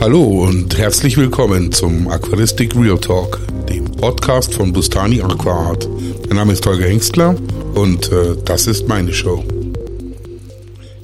Hallo 0.00 0.22
und 0.22 0.78
herzlich 0.78 1.16
willkommen 1.16 1.72
zum 1.72 2.06
Aquaristik 2.08 2.76
Real 2.76 3.00
Talk, 3.00 3.40
dem 3.68 3.84
Podcast 3.84 4.54
von 4.54 4.72
Bustani 4.72 5.20
Aquaart. 5.20 5.88
Mein 6.28 6.36
Name 6.36 6.52
ist 6.52 6.64
Holger 6.64 6.86
Hengstler 6.86 7.34
und 7.74 8.12
äh, 8.12 8.36
das 8.44 8.68
ist 8.68 8.86
meine 8.86 9.12
Show. 9.12 9.44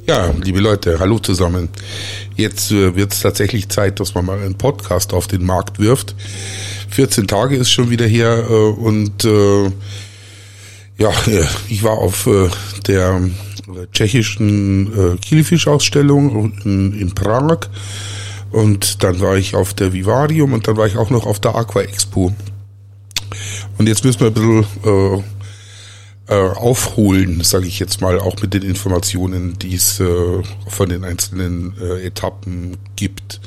Ja, 0.07 0.33
liebe 0.41 0.61
Leute, 0.61 1.01
hallo 1.01 1.19
zusammen. 1.19 1.71
Jetzt 2.37 2.71
äh, 2.71 2.95
wird 2.95 3.13
es 3.13 3.21
tatsächlich 3.21 3.69
Zeit, 3.69 3.99
dass 3.99 4.15
man 4.15 4.27
mal 4.27 4.39
einen 4.39 4.55
Podcast 4.55 5.13
auf 5.13 5.27
den 5.27 5.45
Markt 5.45 5.81
wirft. 5.81 6.15
14 6.91 7.27
Tage 7.27 7.57
ist 7.57 7.73
schon 7.73 7.91
wieder 7.91 8.07
her 8.07 8.47
äh, 8.49 8.53
und 8.53 9.25
äh, 9.25 9.65
ja, 10.99 11.11
äh, 11.27 11.45
ich 11.69 11.83
war 11.83 11.99
auf 11.99 12.29
äh, 12.29 12.49
der 12.87 13.21
tschechischen 13.93 15.15
äh, 15.15 15.17
Kielfisch-Ausstellung 15.17 16.53
in, 16.65 16.97
in 16.97 17.13
Prag 17.13 17.69
und 18.55 19.03
dann 19.03 19.19
war 19.21 19.37
ich 19.37 19.57
auf 19.57 19.75
der 19.75 19.93
Vivarium 19.93 20.53
und 20.53 20.69
dann 20.69 20.77
war 20.77 20.87
ich 20.87 20.97
auch 20.97 21.11
noch 21.11 21.27
auf 21.27 21.41
der 21.41 21.57
Aqua 21.57 21.83
Expo. 21.83 22.33
Und 23.79 23.89
jetzt 23.89 24.05
müssen 24.05 24.21
wir 24.21 24.29
ein 24.29 24.35
bisschen 24.35 25.23
äh, 26.29 26.35
äh, 26.35 26.51
aufholen, 26.51 27.43
sage 27.43 27.67
ich 27.67 27.81
jetzt 27.81 28.01
mal, 28.01 28.21
auch 28.21 28.41
mit 28.41 28.55
den 28.55 28.63
Informationen, 28.63 29.59
die 29.59 29.75
es 29.75 29.99
äh, 29.99 30.43
von 30.69 30.89
den 30.89 31.03
einzelnen 31.03 31.75
äh, 31.81 32.07
Etappen 32.07 32.77
gibt. 32.95 33.41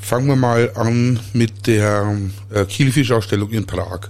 Fangen 0.00 0.26
wir 0.26 0.36
mal 0.36 0.72
an 0.74 1.20
mit 1.32 1.68
der 1.68 2.18
äh, 2.52 2.64
Kielfisch-Ausstellung 2.64 3.50
in 3.50 3.66
Prag. 3.66 4.08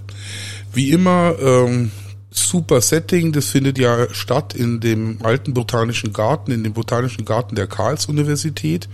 Wie 0.73 0.89
immer, 0.89 1.35
ähm, 1.39 1.91
super 2.31 2.81
Setting, 2.81 3.31
das 3.31 3.45
findet 3.45 3.77
ja 3.77 4.11
statt 4.11 4.55
in 4.55 4.79
dem 4.79 5.19
alten 5.21 5.53
Botanischen 5.53 6.13
Garten, 6.13 6.51
in 6.51 6.63
dem 6.63 6.73
Botanischen 6.73 7.25
Garten 7.25 7.53
der 7.53 7.67
Karls-Universität 7.67 8.89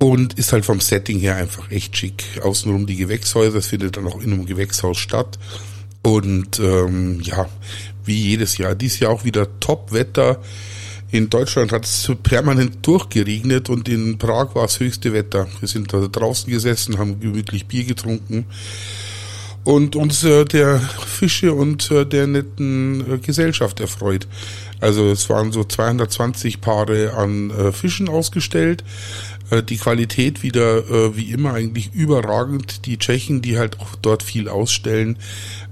und 0.00 0.32
ist 0.38 0.52
halt 0.52 0.64
vom 0.64 0.80
Setting 0.80 1.20
her 1.20 1.36
einfach 1.36 1.70
echt 1.70 1.96
schick. 1.96 2.24
Außenrum 2.42 2.86
die 2.86 2.96
Gewächshäuser, 2.96 3.58
es 3.58 3.66
findet 3.66 3.98
dann 3.98 4.06
auch 4.06 4.20
in 4.20 4.32
einem 4.32 4.46
Gewächshaus 4.46 4.96
statt. 4.98 5.38
Und 6.02 6.58
ähm, 6.58 7.20
ja, 7.20 7.48
wie 8.04 8.16
jedes 8.16 8.56
Jahr. 8.56 8.74
Dies 8.74 8.98
Jahr 8.98 9.12
auch 9.12 9.24
wieder 9.24 9.60
Top-Wetter. 9.60 10.40
In 11.10 11.28
Deutschland 11.28 11.72
hat 11.72 11.84
es 11.84 12.10
permanent 12.22 12.86
durchgeregnet 12.86 13.68
und 13.68 13.88
in 13.88 14.16
Prag 14.16 14.54
war 14.54 14.64
es 14.64 14.80
höchste 14.80 15.12
Wetter. 15.12 15.48
Wir 15.58 15.68
sind 15.68 15.92
da 15.92 16.00
draußen 16.06 16.50
gesessen, 16.50 16.98
haben 16.98 17.20
gemütlich 17.20 17.66
Bier 17.66 17.84
getrunken 17.84 18.46
und 19.64 19.96
uns 19.96 20.24
äh, 20.24 20.44
der 20.44 20.78
Fische 20.78 21.52
und 21.52 21.90
äh, 21.90 22.06
der 22.06 22.26
netten 22.26 23.00
äh, 23.14 23.18
Gesellschaft 23.18 23.80
erfreut. 23.80 24.26
Also 24.80 25.10
es 25.10 25.28
waren 25.28 25.52
so 25.52 25.64
220 25.64 26.60
Paare 26.60 27.12
an 27.14 27.50
äh, 27.50 27.72
Fischen 27.72 28.08
ausgestellt. 28.08 28.82
Äh, 29.50 29.62
die 29.62 29.76
Qualität 29.76 30.42
wieder 30.42 30.88
äh, 30.88 31.16
wie 31.16 31.30
immer 31.30 31.54
eigentlich 31.54 31.92
überragend. 31.92 32.86
Die 32.86 32.98
Tschechen, 32.98 33.42
die 33.42 33.58
halt 33.58 33.80
auch 33.80 33.94
dort 33.96 34.22
viel 34.22 34.48
ausstellen, 34.48 35.18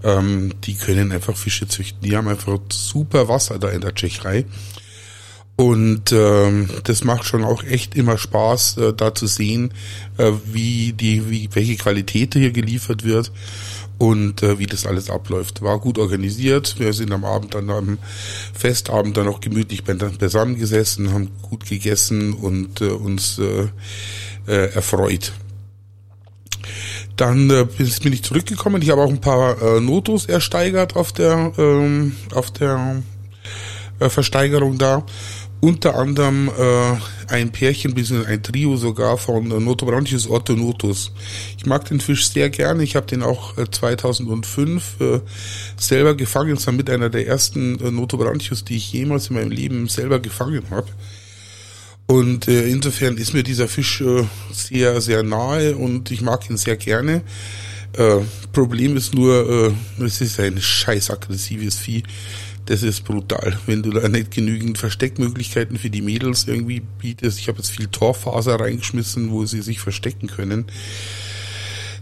ähm, 0.05 0.53
die 0.65 0.75
können 0.75 1.13
einfach 1.13 1.37
Fische 1.37 1.69
züchten. 1.69 2.03
Die 2.03 2.17
haben 2.17 2.29
einfach 2.29 2.59
super 2.71 3.29
Wasser 3.29 3.59
da 3.59 3.69
in 3.71 3.81
der 3.81 3.95
Tschechei. 3.95 4.45
Und 5.59 6.13
ähm, 6.13 6.69
das 6.85 7.03
macht 7.03 7.25
schon 7.25 7.43
auch 7.43 7.65
echt 7.65 7.97
immer 7.97 8.17
Spaß, 8.17 8.77
äh, 8.77 8.93
da 8.93 9.13
zu 9.13 9.27
sehen, 9.27 9.75
äh, 10.17 10.31
wie 10.45 10.93
die, 10.93 11.29
wie 11.29 11.49
welche 11.53 11.75
Qualität 11.75 12.35
hier 12.35 12.53
geliefert 12.53 13.03
wird 13.03 13.33
und 13.99 14.45
äh, 14.45 14.61
wie 14.61 14.67
das 14.67 14.87
alles 14.87 15.11
abläuft. 15.11 15.61
War 15.61 15.81
gut 15.81 15.99
organisiert. 15.99 16.77
Wir 16.79 16.93
sind 16.93 17.11
am 17.11 17.25
Abend 17.25 17.57
dann 17.57 17.71
am 17.71 17.99
Festabend 18.55 19.17
dann 19.17 19.27
auch 19.27 19.41
gemütlich 19.41 19.83
beisammen 19.83 20.57
gesessen, 20.57 21.13
haben 21.13 21.31
gut 21.43 21.67
gegessen 21.69 22.35
und 22.35 22.81
äh, 22.81 22.91
uns 22.91 23.41
äh, 23.41 23.67
äh, 24.47 24.73
erfreut. 24.75 25.33
Dann 27.17 27.51
äh, 27.51 27.67
bin 27.77 28.13
ich 28.13 28.23
zurückgekommen. 28.23 28.81
Ich 28.81 28.91
habe 28.91 29.03
auch 29.03 29.11
ein 29.11 29.21
paar 29.21 29.61
äh, 29.61 29.81
Notos 29.81 30.27
ersteigert 30.27 30.95
auf 30.95 31.11
der 31.13 31.53
ähm, 31.59 32.15
auf 32.33 32.53
der 32.53 33.03
äh, 33.99 34.09
Versteigerung 34.09 34.79
da 34.79 35.05
unter 35.61 35.97
anderem 35.97 36.49
äh, 36.49 37.33
ein 37.33 37.51
Pärchen, 37.51 37.95
bisschen 37.95 38.25
ein 38.25 38.43
Trio 38.43 38.77
sogar 38.77 39.19
von 39.19 39.51
äh, 39.51 39.61
Notobranchius 39.61 40.29
orthonotus. 40.29 41.13
Ich 41.57 41.67
mag 41.67 41.85
den 41.87 42.01
Fisch 42.01 42.29
sehr 42.29 42.49
gerne. 42.51 42.83
Ich 42.85 42.97
habe 42.97 43.07
den 43.07 43.23
auch 43.23 43.59
äh, 43.59 43.69
2005 43.71 45.01
äh, 45.01 45.21
selber 45.77 46.15
gefangen. 46.15 46.55
Das 46.55 46.67
war 46.67 46.75
mit 46.75 46.89
einer 46.89 47.11
der 47.11 47.27
ersten 47.27 47.79
äh, 47.81 47.91
Notobranchius, 47.91 48.65
die 48.65 48.77
ich 48.77 48.93
jemals 48.93 49.29
in 49.29 49.37
meinem 49.37 49.51
Leben 49.51 49.89
selber 49.89 50.21
gefangen 50.21 50.65
habe. 50.71 50.89
Und 52.07 52.49
äh, 52.49 52.69
insofern 52.69 53.17
ist 53.17 53.35
mir 53.35 53.43
dieser 53.43 53.69
Fisch 53.69 54.01
äh, 54.01 54.25
sehr, 54.53 55.01
sehr 55.01 55.23
nahe 55.23 55.77
und 55.77 56.11
ich 56.11 56.23
mag 56.23 56.49
ihn 56.49 56.57
sehr 56.57 56.77
gerne. 56.77 57.23
Äh, 57.95 58.19
Problem 58.53 58.97
ist 58.97 59.15
nur, 59.15 59.75
äh, 59.99 60.05
es 60.05 60.21
ist 60.21 60.39
ein 60.41 60.61
scheiß 60.61 61.11
aggressives 61.11 61.79
Vieh 61.79 62.03
das 62.69 62.83
ist 62.83 63.05
brutal. 63.05 63.59
Wenn 63.65 63.83
du 63.83 63.91
da 63.91 64.09
nicht 64.09 64.31
genügend 64.31 64.77
Versteckmöglichkeiten 64.77 65.79
für 65.79 65.89
die 65.89 66.03
Mädels 66.03 66.47
irgendwie 66.47 66.81
bietest, 66.81 67.39
ich 67.39 67.49
habe 67.49 67.59
jetzt 67.59 67.71
viel 67.71 67.87
Torfaser 67.87 68.61
reingeschmissen, 68.61 69.31
wo 69.31 69.47
sie 69.47 69.63
sich 69.63 69.81
verstecken 69.81 70.27
können, 70.27 70.67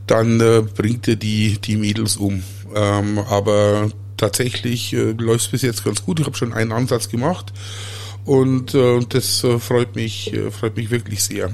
dann 0.08 0.40
äh, 0.40 0.62
bringt 0.62 1.06
er 1.06 1.14
die, 1.14 1.58
die 1.58 1.76
Mädels 1.76 2.16
um. 2.16 2.42
Ähm, 2.74 3.20
aber 3.20 3.92
tatsächlich 4.16 4.92
äh, 4.92 5.12
läuft 5.12 5.44
es 5.44 5.50
bis 5.52 5.62
jetzt 5.62 5.84
ganz 5.84 6.04
gut. 6.04 6.18
Ich 6.18 6.26
habe 6.26 6.36
schon 6.36 6.52
einen 6.52 6.72
Ansatz 6.72 7.08
gemacht 7.08 7.52
und 8.24 8.74
äh, 8.74 9.00
das 9.08 9.44
äh, 9.44 9.60
freut 9.60 9.94
mich, 9.94 10.32
äh, 10.32 10.50
freut 10.50 10.76
mich 10.76 10.90
wirklich 10.90 11.22
sehr. 11.22 11.52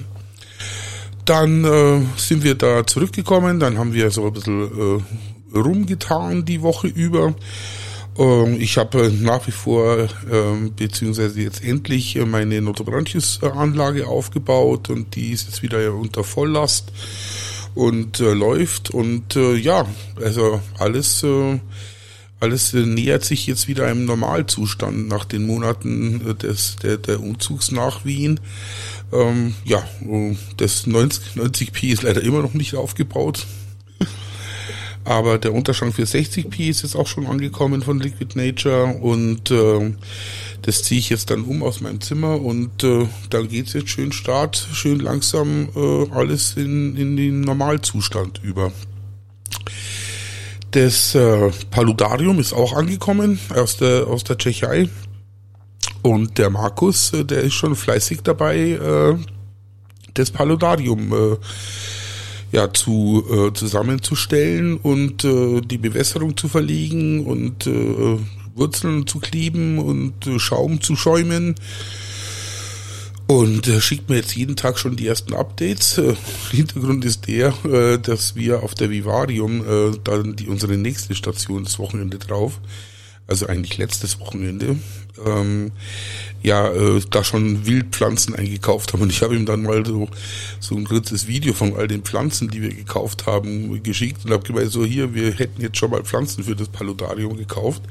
Dann 1.27 1.65
äh, 1.67 2.01
sind 2.17 2.45
wir 2.45 2.55
da 2.55 2.87
zurückgekommen, 2.87 3.61
dann 3.61 3.77
haben 3.77 3.93
wir 3.93 4.11
so 4.11 4.27
ein 4.27 4.33
bisschen 4.33 4.63
äh, 4.63 5.59
rumgetan 5.59 6.47
die 6.47 6.63
Woche 6.63 6.87
über. 6.87 7.35
Ähm, 8.19 8.61
ich 8.61 8.79
habe 8.79 9.11
nach 9.21 9.47
wie 9.47 9.53
vor, 9.53 10.09
ähm, 10.31 10.75
beziehungsweise 10.75 11.41
jetzt 11.41 11.65
endlich 11.65 12.17
äh, 12.17 12.25
meine 12.25 12.61
Notobranchius-Anlage 12.61 14.07
aufgebaut 14.07 14.91
und 14.91 15.15
die 15.15 15.31
ist 15.31 15.47
jetzt 15.49 15.63
wieder 15.63 15.95
unter 15.95 16.25
Volllast 16.25 16.93
und 17.75 18.21
äh, 18.21 18.33
läuft 18.33 18.91
und 18.91 19.37
äh, 19.37 19.55
ja, 19.55 19.87
also 20.21 20.61
alles 20.79 21.23
äh, 21.23 21.59
alles 22.43 22.75
äh, 22.75 22.85
nähert 22.85 23.25
sich 23.25 23.47
jetzt 23.47 23.69
wieder 23.69 23.87
einem 23.87 24.05
Normalzustand 24.05 25.09
nach 25.09 25.25
den 25.25 25.47
Monaten 25.47 26.29
äh, 26.29 26.35
des 26.35 26.77
der, 26.83 26.99
der 26.99 27.21
Umzugs 27.21 27.71
nach 27.71 28.05
Wien. 28.05 28.41
Ähm, 29.13 29.55
ja, 29.65 29.83
das 30.57 30.87
90, 30.87 31.37
90p 31.37 31.93
ist 31.93 32.03
leider 32.03 32.23
immer 32.23 32.43
noch 32.43 32.55
nicht 32.55 32.75
aufgebaut. 32.75 33.47
Aber 35.13 35.37
der 35.37 35.53
Unterschrank 35.53 35.95
für 35.95 36.05
60p 36.05 36.71
ist 36.71 36.85
jetzt 36.85 36.97
auch 36.97 37.07
schon 37.07 37.27
angekommen 37.27 37.83
von 37.83 38.01
Liquid 38.01 38.35
Nature 38.35 38.95
und 38.99 39.51
äh, 39.51 39.93
das 40.63 40.85
ziehe 40.85 41.01
ich 41.01 41.11
jetzt 41.11 41.29
dann 41.29 41.43
um 41.43 41.63
aus 41.63 41.83
meinem 41.83 42.01
Zimmer 42.01 42.41
und 42.41 42.83
äh, 42.83 43.07
dann 43.29 43.47
geht's 43.47 43.75
jetzt 43.75 43.91
schön 43.91 44.13
start, 44.13 44.57
schön 44.73 45.01
langsam 45.01 45.69
äh, 45.77 46.11
alles 46.13 46.57
in, 46.57 46.97
in 46.97 47.19
den 47.19 47.43
Normalzustand 47.43 48.41
über. 48.43 48.73
Das 50.71 51.15
äh, 51.15 51.51
Paludarium 51.71 52.39
ist 52.39 52.55
auch 52.55 52.73
angekommen 52.73 53.39
aus 53.55 53.77
der, 53.77 54.07
aus 54.07 54.25
der 54.25 54.39
Tschechei. 54.39 54.89
Und 56.01 56.39
der 56.39 56.49
Markus, 56.49 57.13
äh, 57.13 57.27
der 57.27 57.43
ist 57.43 57.53
schon 57.53 57.77
fleißig 57.77 58.23
dabei, 58.23 58.57
äh, 58.57 59.19
das 60.15 60.31
Paludarium 60.31 61.13
äh, 61.13 61.37
ja, 62.53 62.73
zu 62.73 63.25
äh, 63.31 63.53
zusammenzustellen 63.55 64.77
und 64.77 65.25
äh, 65.25 65.63
die 65.63 65.79
Bewässerung 65.79 66.37
zu 66.37 66.49
verlegen 66.49 67.27
und 67.27 67.67
äh, 67.67 68.19
Wurzeln 68.55 69.07
zu 69.07 69.19
kleben 69.19 69.79
und 69.79 70.27
äh, 70.27 70.39
Schaum 70.39 70.81
zu 70.81 70.95
schäumen. 70.95 71.55
Und 73.27 73.67
äh, 73.67 73.81
schickt 73.81 74.11
mir 74.11 74.17
jetzt 74.17 74.37
jeden 74.37 74.57
Tag 74.57 74.79
schon 74.79 74.97
die 74.97 75.07
ersten 75.07 75.33
Updates. 75.33 75.97
Äh, 75.97 76.15
Hintergrund 76.51 77.07
ist 77.07 77.27
der, 77.27 77.55
äh, 77.65 77.99
dass 77.99 78.37
wir 78.37 78.63
auf 78.63 78.75
der 78.75 78.91
Vivarium 78.91 79.65
äh, 79.67 79.99
dann 80.05 80.37
die, 80.37 80.49
unsere 80.49 80.77
nächste 80.77 81.15
Station 81.15 81.65
das 81.65 81.79
Wochenende 81.79 82.19
drauf, 82.19 82.61
also 83.27 83.47
eigentlich 83.47 83.79
letztes 83.79 84.21
Wochenende, 84.21 84.77
ähm, 85.25 85.73
ja 86.43 86.69
äh, 86.71 87.01
da 87.11 87.23
schon 87.23 87.67
Wildpflanzen 87.67 88.35
eingekauft 88.35 88.93
haben. 88.93 89.03
Und 89.03 89.11
ich 89.11 89.23
habe 89.23 89.37
ihm 89.37 89.47
dann 89.47 89.63
mal 89.63 89.85
so, 89.87 90.09
so 90.61 90.77
ein 90.77 90.85
kurzes 90.85 91.27
Video 91.27 91.53
von 91.53 91.77
all 91.77 91.89
den 91.89 92.03
Pflanzen, 92.03 92.49
die 92.49 92.63
wir 92.63 92.75
gekauft 92.75 93.27
haben, 93.27 93.83
geschickt 93.83 94.25
und 94.25 94.33
habe 94.33 94.45
gemeint, 94.45 94.73
so 94.73 94.85
hier, 94.85 95.15
wir 95.15 95.33
hätten 95.33 95.63
jetzt 95.63 95.79
schon 95.79 95.91
mal 95.91 96.03
Pflanzen 96.03 96.45
für 96.45 96.57
das 96.57 96.69
Paludarium 96.69 97.37
gekauft. 97.37 97.83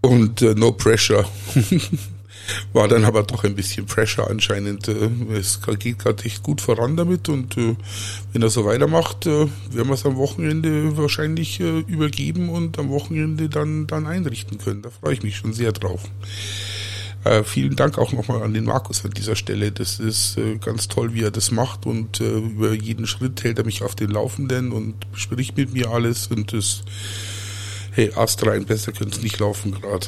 Und 0.00 0.42
äh, 0.42 0.54
no 0.54 0.72
pressure. 0.72 1.24
War 2.72 2.88
dann 2.88 3.04
aber 3.04 3.22
doch 3.22 3.44
ein 3.44 3.54
bisschen 3.54 3.86
Pressure 3.86 4.28
anscheinend. 4.28 4.88
Äh, 4.88 5.10
es 5.32 5.60
geht 5.78 5.98
gerade 5.98 6.24
echt 6.24 6.42
gut 6.42 6.60
voran 6.60 6.96
damit 6.96 7.28
und 7.28 7.56
äh, 7.56 7.76
wenn 8.32 8.42
er 8.42 8.50
so 8.50 8.64
weitermacht, 8.64 9.26
äh, 9.26 9.46
werden 9.70 9.88
wir 9.88 9.94
es 9.94 10.04
am 10.04 10.16
Wochenende 10.16 10.96
wahrscheinlich 10.96 11.60
übergeben 11.60 12.48
und 12.48 12.78
am 12.78 12.90
Wochenende 12.90 13.48
dann, 13.48 13.86
dann 13.86 14.06
einrichten 14.06 14.58
können. 14.58 14.82
Da 14.82 14.90
freue 14.90 15.14
ich 15.14 15.22
mich 15.22 15.36
schon 15.36 15.52
sehr 15.52 15.72
drauf. 15.72 16.02
Vielen 17.44 17.74
Dank 17.74 17.98
auch 17.98 18.12
nochmal 18.12 18.42
an 18.44 18.54
den 18.54 18.64
Markus 18.64 19.04
an 19.04 19.10
dieser 19.10 19.34
Stelle. 19.34 19.72
Das 19.72 19.98
ist 19.98 20.38
ganz 20.60 20.86
toll, 20.86 21.12
wie 21.12 21.24
er 21.24 21.32
das 21.32 21.50
macht 21.50 21.84
und 21.84 22.20
über 22.20 22.72
jeden 22.72 23.08
Schritt 23.08 23.42
hält 23.42 23.58
er 23.58 23.64
mich 23.64 23.82
auf 23.82 23.96
den 23.96 24.10
Laufenden 24.10 24.70
und 24.70 25.10
bespricht 25.10 25.56
mit 25.56 25.72
mir 25.72 25.90
alles 25.90 26.28
und 26.28 26.52
das, 26.52 26.82
hey, 27.90 28.12
Ast 28.14 28.46
rein, 28.46 28.64
besser 28.64 28.92
könnte 28.92 29.16
es 29.16 29.22
nicht 29.24 29.40
laufen 29.40 29.72
gerade. 29.72 30.06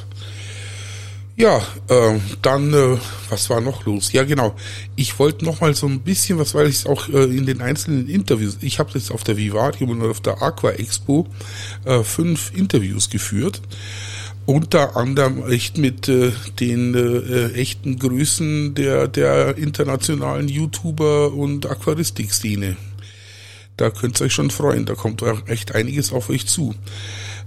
Ja, 1.41 1.63
äh, 1.87 2.19
dann, 2.43 2.75
äh, 2.75 2.99
was 3.29 3.49
war 3.49 3.61
noch 3.61 3.87
los? 3.87 4.11
Ja, 4.11 4.25
genau. 4.25 4.57
Ich 4.97 5.21
wollte 5.21 5.45
noch 5.45 5.61
mal 5.61 5.73
so 5.73 5.87
ein 5.87 6.01
bisschen, 6.01 6.37
was 6.37 6.53
weil 6.53 6.67
ich 6.67 6.85
auch 6.85 7.09
äh, 7.09 7.27
in 7.27 7.47
den 7.47 7.63
einzelnen 7.63 8.09
Interviews, 8.09 8.59
ich 8.61 8.81
habe 8.81 8.91
jetzt 8.95 9.13
auf 9.13 9.23
der 9.23 9.37
Vivarium 9.37 9.91
und 9.91 10.11
auf 10.11 10.19
der 10.19 10.43
Aqua 10.43 10.73
Expo 10.73 11.29
äh, 11.85 12.03
fünf 12.03 12.51
Interviews 12.57 13.09
geführt. 13.09 13.63
Unter 14.47 14.97
anderem 14.97 15.49
echt 15.49 15.79
mit 15.79 16.09
äh, 16.09 16.33
den 16.59 16.97
äh, 16.97 17.53
echten 17.53 18.01
Größen 18.01 18.75
der, 18.75 19.07
der 19.07 19.59
internationalen 19.59 20.49
YouTuber 20.49 21.33
und 21.33 21.67
Aquaristik-Szene. 21.67 22.77
Da 23.77 23.91
könnt 23.91 24.21
ihr 24.21 24.25
euch 24.25 24.33
schon 24.33 24.51
freuen, 24.51 24.87
da 24.87 24.97
kommt 24.97 25.23
echt 25.47 25.77
einiges 25.77 26.13
auf 26.13 26.31
euch 26.31 26.49
zu. 26.49 26.75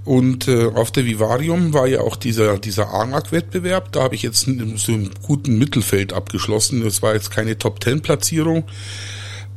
Und 0.03 0.47
äh, 0.47 0.65
auf 0.65 0.91
der 0.91 1.05
Vivarium 1.05 1.73
war 1.73 1.87
ja 1.87 2.01
auch 2.01 2.15
dieser, 2.15 2.57
dieser 2.57 2.91
ANAC-Wettbewerb. 2.93 3.91
Da 3.91 4.03
habe 4.03 4.15
ich 4.15 4.23
jetzt 4.23 4.47
so 4.75 4.91
im 4.91 5.11
guten 5.21 5.59
Mittelfeld 5.59 6.13
abgeschlossen. 6.13 6.83
Das 6.83 7.01
war 7.03 7.13
jetzt 7.13 7.29
keine 7.29 7.57
Top-10-Platzierung, 7.57 8.63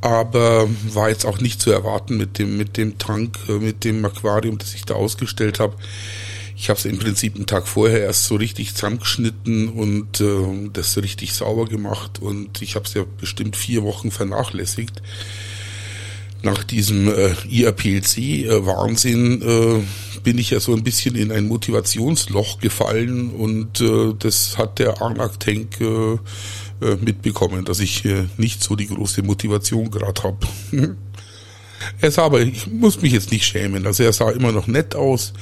aber 0.02 0.68
war 0.92 1.08
jetzt 1.08 1.24
auch 1.24 1.40
nicht 1.40 1.62
zu 1.62 1.70
erwarten 1.70 2.18
mit 2.18 2.38
dem, 2.38 2.58
mit 2.58 2.76
dem 2.76 2.98
Tank, 2.98 3.38
äh, 3.48 3.52
mit 3.52 3.84
dem 3.84 4.04
Aquarium, 4.04 4.58
das 4.58 4.74
ich 4.74 4.84
da 4.84 4.94
ausgestellt 4.94 5.60
habe. 5.60 5.76
Ich 6.56 6.68
habe 6.68 6.78
es 6.78 6.84
im 6.84 6.98
Prinzip 6.98 7.34
einen 7.34 7.46
Tag 7.46 7.66
vorher 7.66 8.00
erst 8.00 8.26
so 8.26 8.36
richtig 8.36 8.74
zusammengeschnitten 8.74 9.70
und 9.70 10.20
äh, 10.20 10.68
das 10.72 10.96
richtig 10.98 11.32
sauber 11.32 11.64
gemacht 11.64 12.20
und 12.20 12.62
ich 12.62 12.76
habe 12.76 12.84
es 12.84 12.94
ja 12.94 13.04
bestimmt 13.20 13.56
vier 13.56 13.82
Wochen 13.82 14.12
vernachlässigt 14.12 15.02
nach 16.44 16.64
diesem 16.64 17.08
äh, 17.08 17.34
IRPLC-Wahnsinn 17.48 19.42
äh, 19.42 19.82
bin 20.22 20.38
ich 20.38 20.50
ja 20.50 20.60
so 20.60 20.74
ein 20.74 20.82
bisschen 20.82 21.16
in 21.16 21.32
ein 21.32 21.46
Motivationsloch 21.46 22.58
gefallen 22.60 23.30
und 23.30 23.80
äh, 23.80 24.14
das 24.18 24.56
hat 24.58 24.78
der 24.78 25.02
Arnak 25.02 25.40
Tank 25.40 25.80
äh, 25.80 26.14
äh, 26.14 26.96
mitbekommen, 27.00 27.64
dass 27.64 27.80
ich 27.80 28.04
äh, 28.04 28.24
nicht 28.36 28.62
so 28.62 28.76
die 28.76 28.88
große 28.88 29.22
Motivation 29.22 29.90
gerade 29.90 30.22
habe. 30.22 30.46
er 32.00 32.10
sah 32.10 32.24
aber, 32.24 32.40
ich 32.40 32.66
muss 32.66 33.02
mich 33.02 33.12
jetzt 33.12 33.32
nicht 33.32 33.44
schämen, 33.44 33.86
also 33.86 34.02
er 34.02 34.12
sah 34.12 34.30
immer 34.30 34.52
noch 34.52 34.66
nett 34.66 34.94
aus, 34.94 35.32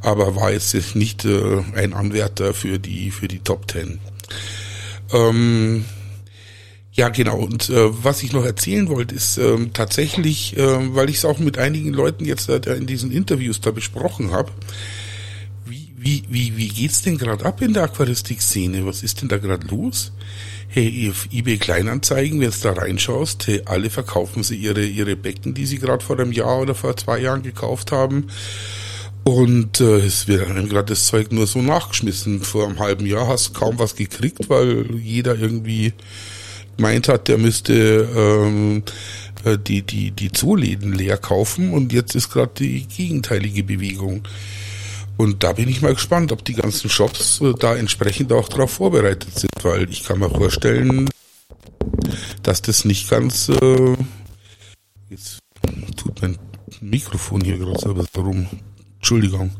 aber 0.00 0.36
war 0.36 0.52
jetzt 0.52 0.74
nicht 0.94 1.24
äh, 1.24 1.62
ein 1.74 1.94
Anwärter 1.94 2.54
für 2.54 2.78
die 2.78 3.10
für 3.10 3.28
die 3.28 3.38
Top 3.38 3.68
Ten. 3.68 3.98
Ähm, 5.12 5.84
ja, 6.94 7.08
genau. 7.08 7.38
Und 7.38 7.70
äh, 7.70 8.04
was 8.04 8.22
ich 8.22 8.32
noch 8.32 8.44
erzählen 8.44 8.88
wollte, 8.88 9.16
ist 9.16 9.36
ähm, 9.36 9.72
tatsächlich, 9.72 10.56
äh, 10.56 10.94
weil 10.94 11.10
ich 11.10 11.16
es 11.16 11.24
auch 11.24 11.40
mit 11.40 11.58
einigen 11.58 11.92
Leuten 11.92 12.24
jetzt 12.24 12.48
äh, 12.48 12.60
in 12.74 12.86
diesen 12.86 13.10
Interviews 13.10 13.60
da 13.60 13.72
besprochen 13.72 14.30
habe, 14.30 14.52
wie, 15.66 15.90
wie, 15.98 16.22
wie, 16.28 16.56
wie 16.56 16.68
geht's 16.68 17.02
denn 17.02 17.18
gerade 17.18 17.44
ab 17.44 17.60
in 17.62 17.72
der 17.72 17.84
Aquaristik-Szene? 17.84 18.86
Was 18.86 19.02
ist 19.02 19.22
denn 19.22 19.28
da 19.28 19.38
gerade 19.38 19.66
los? 19.66 20.12
Hey, 20.68 21.10
auf 21.10 21.28
eBay 21.32 21.56
Kleinanzeigen, 21.56 22.40
wenn 22.40 22.52
da 22.62 22.72
reinschaust, 22.72 23.46
hey, 23.48 23.62
alle 23.64 23.90
verkaufen 23.90 24.44
sie 24.44 24.56
ihre, 24.56 24.84
ihre 24.84 25.16
Becken, 25.16 25.54
die 25.54 25.66
sie 25.66 25.78
gerade 25.78 26.04
vor 26.04 26.18
einem 26.18 26.30
Jahr 26.30 26.60
oder 26.60 26.76
vor 26.76 26.96
zwei 26.96 27.18
Jahren 27.18 27.42
gekauft 27.42 27.90
haben. 27.90 28.28
Und 29.24 29.80
äh, 29.80 29.96
es 29.96 30.28
wird 30.28 30.48
einem 30.48 30.68
gerade 30.68 30.90
das 30.92 31.06
Zeug 31.06 31.32
nur 31.32 31.48
so 31.48 31.60
nachgeschmissen. 31.60 32.42
Vor 32.42 32.66
einem 32.66 32.78
halben 32.78 33.06
Jahr 33.06 33.26
hast 33.26 33.48
du 33.48 33.52
kaum 33.54 33.78
was 33.80 33.96
gekriegt, 33.96 34.48
weil 34.48 34.94
jeder 34.96 35.34
irgendwie 35.36 35.92
gemeint 36.76 37.08
hat, 37.08 37.28
der 37.28 37.38
müsste 37.38 38.08
ähm, 38.16 38.82
äh, 39.44 39.58
die, 39.58 39.82
die, 39.82 40.10
die 40.10 40.32
Zooläden 40.32 40.92
leer 40.92 41.16
kaufen 41.16 41.72
und 41.72 41.92
jetzt 41.92 42.14
ist 42.14 42.30
gerade 42.30 42.52
die 42.58 42.86
gegenteilige 42.86 43.64
Bewegung. 43.64 44.26
Und 45.16 45.44
da 45.44 45.52
bin 45.52 45.68
ich 45.68 45.80
mal 45.80 45.94
gespannt, 45.94 46.32
ob 46.32 46.44
die 46.44 46.54
ganzen 46.54 46.90
Shops 46.90 47.40
äh, 47.40 47.54
da 47.58 47.76
entsprechend 47.76 48.32
auch 48.32 48.48
darauf 48.48 48.72
vorbereitet 48.72 49.38
sind, 49.38 49.52
weil 49.62 49.88
ich 49.90 50.04
kann 50.04 50.18
mir 50.18 50.30
vorstellen, 50.30 51.08
dass 52.42 52.62
das 52.62 52.84
nicht 52.84 53.08
ganz 53.08 53.48
äh, 53.48 53.96
jetzt 55.08 55.38
tut 55.96 56.20
mein 56.22 56.38
Mikrofon 56.80 57.42
hier 57.42 57.58
gerade 57.58 57.78
selber 57.78 58.04
rum. 58.16 58.46
Entschuldigung. 58.96 59.50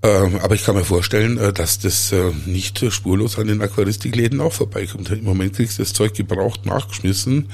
Ähm, 0.00 0.38
aber 0.42 0.54
ich 0.54 0.64
kann 0.64 0.76
mir 0.76 0.84
vorstellen, 0.84 1.38
äh, 1.38 1.52
dass 1.52 1.80
das 1.80 2.12
äh, 2.12 2.30
nicht 2.46 2.84
spurlos 2.92 3.38
an 3.38 3.48
den 3.48 3.60
Aquaristikläden 3.60 4.40
auch 4.40 4.52
vorbeikommt. 4.52 5.10
Im 5.10 5.24
Moment 5.24 5.54
kriegst 5.54 5.78
du 5.78 5.82
das 5.82 5.92
Zeug 5.92 6.14
gebraucht 6.14 6.66
nachgeschmissen 6.66 7.48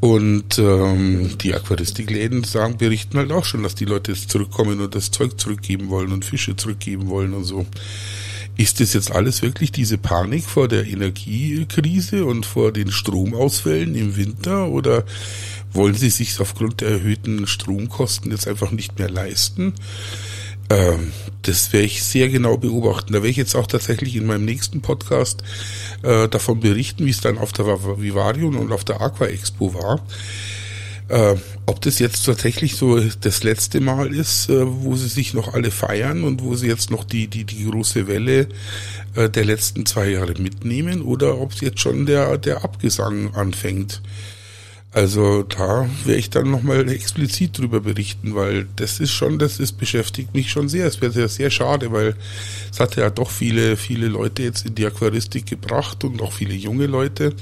und 0.00 0.58
ähm, 0.58 1.38
die 1.38 1.54
Aquaristikläden 1.54 2.44
sagen, 2.44 2.76
berichten 2.76 3.18
halt 3.18 3.30
auch 3.30 3.44
schon, 3.44 3.62
dass 3.62 3.76
die 3.76 3.84
Leute 3.84 4.12
jetzt 4.12 4.30
zurückkommen 4.30 4.80
und 4.80 4.94
das 4.94 5.10
Zeug 5.10 5.38
zurückgeben 5.40 5.88
wollen 5.88 6.12
und 6.12 6.24
Fische 6.24 6.56
zurückgeben 6.56 7.08
wollen 7.08 7.34
und 7.34 7.44
so. 7.44 7.66
Ist 8.56 8.80
das 8.80 8.94
jetzt 8.94 9.10
alles 9.10 9.42
wirklich 9.42 9.70
diese 9.70 9.98
Panik 9.98 10.44
vor 10.44 10.66
der 10.66 10.86
Energiekrise 10.86 12.24
und 12.24 12.46
vor 12.46 12.72
den 12.72 12.90
Stromausfällen 12.90 13.94
im 13.94 14.16
Winter 14.16 14.68
oder 14.68 15.04
wollen 15.72 15.94
sie 15.94 16.10
sich 16.10 16.40
aufgrund 16.40 16.80
der 16.80 16.88
erhöhten 16.88 17.46
Stromkosten 17.46 18.30
jetzt 18.30 18.48
einfach 18.48 18.70
nicht 18.70 18.98
mehr 18.98 19.10
leisten? 19.10 19.74
Ähm, 20.68 21.12
das 21.42 21.72
werde 21.72 21.86
ich 21.86 22.02
sehr 22.02 22.28
genau 22.28 22.56
beobachten. 22.56 23.12
Da 23.12 23.18
werde 23.18 23.28
ich 23.28 23.36
jetzt 23.36 23.54
auch 23.54 23.66
tatsächlich 23.66 24.16
in 24.16 24.26
meinem 24.26 24.44
nächsten 24.44 24.80
Podcast 24.80 25.42
äh, 26.02 26.28
davon 26.28 26.60
berichten, 26.60 27.06
wie 27.06 27.10
es 27.10 27.20
dann 27.20 27.38
auf 27.38 27.52
der 27.52 27.66
Vivarium 28.00 28.56
und 28.56 28.72
auf 28.72 28.84
der 28.84 29.00
Aqua 29.00 29.26
Expo 29.26 29.74
war. 29.74 30.00
Äh, 31.08 31.36
ob 31.66 31.80
das 31.82 32.00
jetzt 32.00 32.26
tatsächlich 32.26 32.74
so 32.74 32.98
das 32.98 33.44
letzte 33.44 33.80
Mal 33.80 34.12
ist, 34.12 34.48
äh, 34.48 34.64
wo 34.66 34.96
sie 34.96 35.06
sich 35.08 35.34
noch 35.34 35.54
alle 35.54 35.70
feiern 35.70 36.24
und 36.24 36.42
wo 36.42 36.56
sie 36.56 36.66
jetzt 36.66 36.90
noch 36.90 37.04
die, 37.04 37.28
die, 37.28 37.44
die 37.44 37.70
große 37.70 38.08
Welle 38.08 38.48
äh, 39.14 39.30
der 39.30 39.44
letzten 39.44 39.86
zwei 39.86 40.08
Jahre 40.08 40.34
mitnehmen 40.40 41.02
oder 41.02 41.38
ob 41.38 41.52
es 41.52 41.60
jetzt 41.60 41.78
schon 41.78 42.06
der, 42.06 42.38
der 42.38 42.64
Abgesang 42.64 43.34
anfängt. 43.34 44.02
Also 44.96 45.42
da 45.42 45.86
werde 46.06 46.18
ich 46.18 46.30
dann 46.30 46.50
nochmal 46.50 46.88
explizit 46.88 47.58
drüber 47.58 47.80
berichten, 47.80 48.34
weil 48.34 48.66
das 48.76 48.98
ist 48.98 49.12
schon, 49.12 49.38
das 49.38 49.60
ist 49.60 49.72
beschäftigt 49.72 50.32
mich 50.32 50.50
schon 50.50 50.70
sehr. 50.70 50.86
Es 50.86 51.02
wäre 51.02 51.12
sehr, 51.12 51.28
sehr 51.28 51.50
schade, 51.50 51.92
weil 51.92 52.16
es 52.72 52.80
hat 52.80 52.96
ja 52.96 53.10
doch 53.10 53.30
viele, 53.30 53.76
viele 53.76 54.06
Leute 54.06 54.42
jetzt 54.42 54.64
in 54.64 54.74
die 54.74 54.86
Aquaristik 54.86 55.44
gebracht 55.44 56.02
und 56.02 56.22
auch 56.22 56.32
viele 56.32 56.54
junge 56.54 56.86
Leute. 56.86 57.34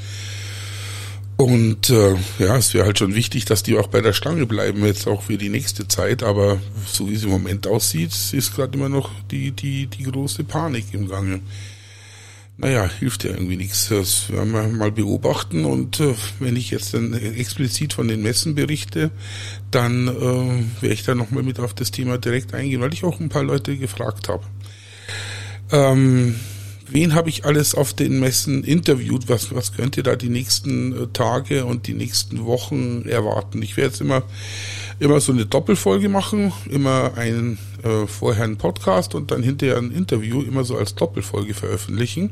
Und 1.36 1.90
äh, 1.90 2.16
ja, 2.40 2.56
es 2.56 2.74
wäre 2.74 2.86
halt 2.86 2.98
schon 2.98 3.14
wichtig, 3.14 3.44
dass 3.44 3.62
die 3.62 3.78
auch 3.78 3.86
bei 3.86 4.00
der 4.00 4.14
Stange 4.14 4.46
bleiben, 4.46 4.84
jetzt 4.84 5.06
auch 5.06 5.22
für 5.22 5.38
die 5.38 5.48
nächste 5.48 5.86
Zeit. 5.86 6.24
Aber 6.24 6.58
so 6.92 7.08
wie 7.08 7.14
es 7.14 7.22
im 7.22 7.30
Moment 7.30 7.68
aussieht, 7.68 8.10
ist 8.32 8.56
gerade 8.56 8.76
immer 8.76 8.88
noch 8.88 9.12
die, 9.30 9.52
die, 9.52 9.86
die 9.86 10.02
große 10.02 10.42
Panik 10.42 10.86
im 10.90 11.08
Gange 11.08 11.38
naja, 12.56 12.88
hilft 12.88 13.24
ja 13.24 13.30
irgendwie 13.30 13.56
nichts. 13.56 13.88
Das 13.88 14.30
werden 14.30 14.52
wir 14.52 14.68
mal 14.68 14.92
beobachten 14.92 15.64
und 15.64 16.00
äh, 16.00 16.14
wenn 16.38 16.56
ich 16.56 16.70
jetzt 16.70 16.94
dann 16.94 17.12
explizit 17.12 17.94
von 17.94 18.06
den 18.08 18.22
Messen 18.22 18.54
berichte, 18.54 19.10
dann 19.70 20.08
äh, 20.08 20.82
werde 20.82 20.94
ich 20.94 21.04
da 21.04 21.14
nochmal 21.14 21.42
mit 21.42 21.58
auf 21.58 21.74
das 21.74 21.90
Thema 21.90 22.18
direkt 22.18 22.54
eingehen, 22.54 22.80
weil 22.80 22.94
ich 22.94 23.04
auch 23.04 23.18
ein 23.18 23.28
paar 23.28 23.42
Leute 23.42 23.76
gefragt 23.76 24.28
habe. 24.28 24.44
Ähm, 25.72 26.36
wen 26.88 27.14
habe 27.14 27.28
ich 27.28 27.44
alles 27.44 27.74
auf 27.74 27.92
den 27.92 28.20
Messen 28.20 28.62
interviewt? 28.62 29.28
Was, 29.28 29.52
was 29.52 29.72
könnt 29.72 29.96
ihr 29.96 30.04
da 30.04 30.14
die 30.14 30.28
nächsten 30.28 30.92
äh, 30.92 31.06
Tage 31.12 31.64
und 31.64 31.88
die 31.88 31.94
nächsten 31.94 32.44
Wochen 32.44 33.02
erwarten? 33.08 33.62
Ich 33.62 33.76
werde 33.76 33.90
jetzt 33.90 34.00
immer 34.00 34.22
immer 34.98 35.20
so 35.20 35.32
eine 35.32 35.46
Doppelfolge 35.46 36.08
machen, 36.08 36.52
immer 36.70 37.12
einen 37.16 37.58
äh, 37.82 38.06
vorher 38.06 38.44
einen 38.44 38.56
Podcast 38.56 39.14
und 39.14 39.30
dann 39.30 39.42
hinterher 39.42 39.78
ein 39.78 39.90
Interview, 39.90 40.42
immer 40.42 40.64
so 40.64 40.76
als 40.76 40.94
Doppelfolge 40.94 41.54
veröffentlichen. 41.54 42.30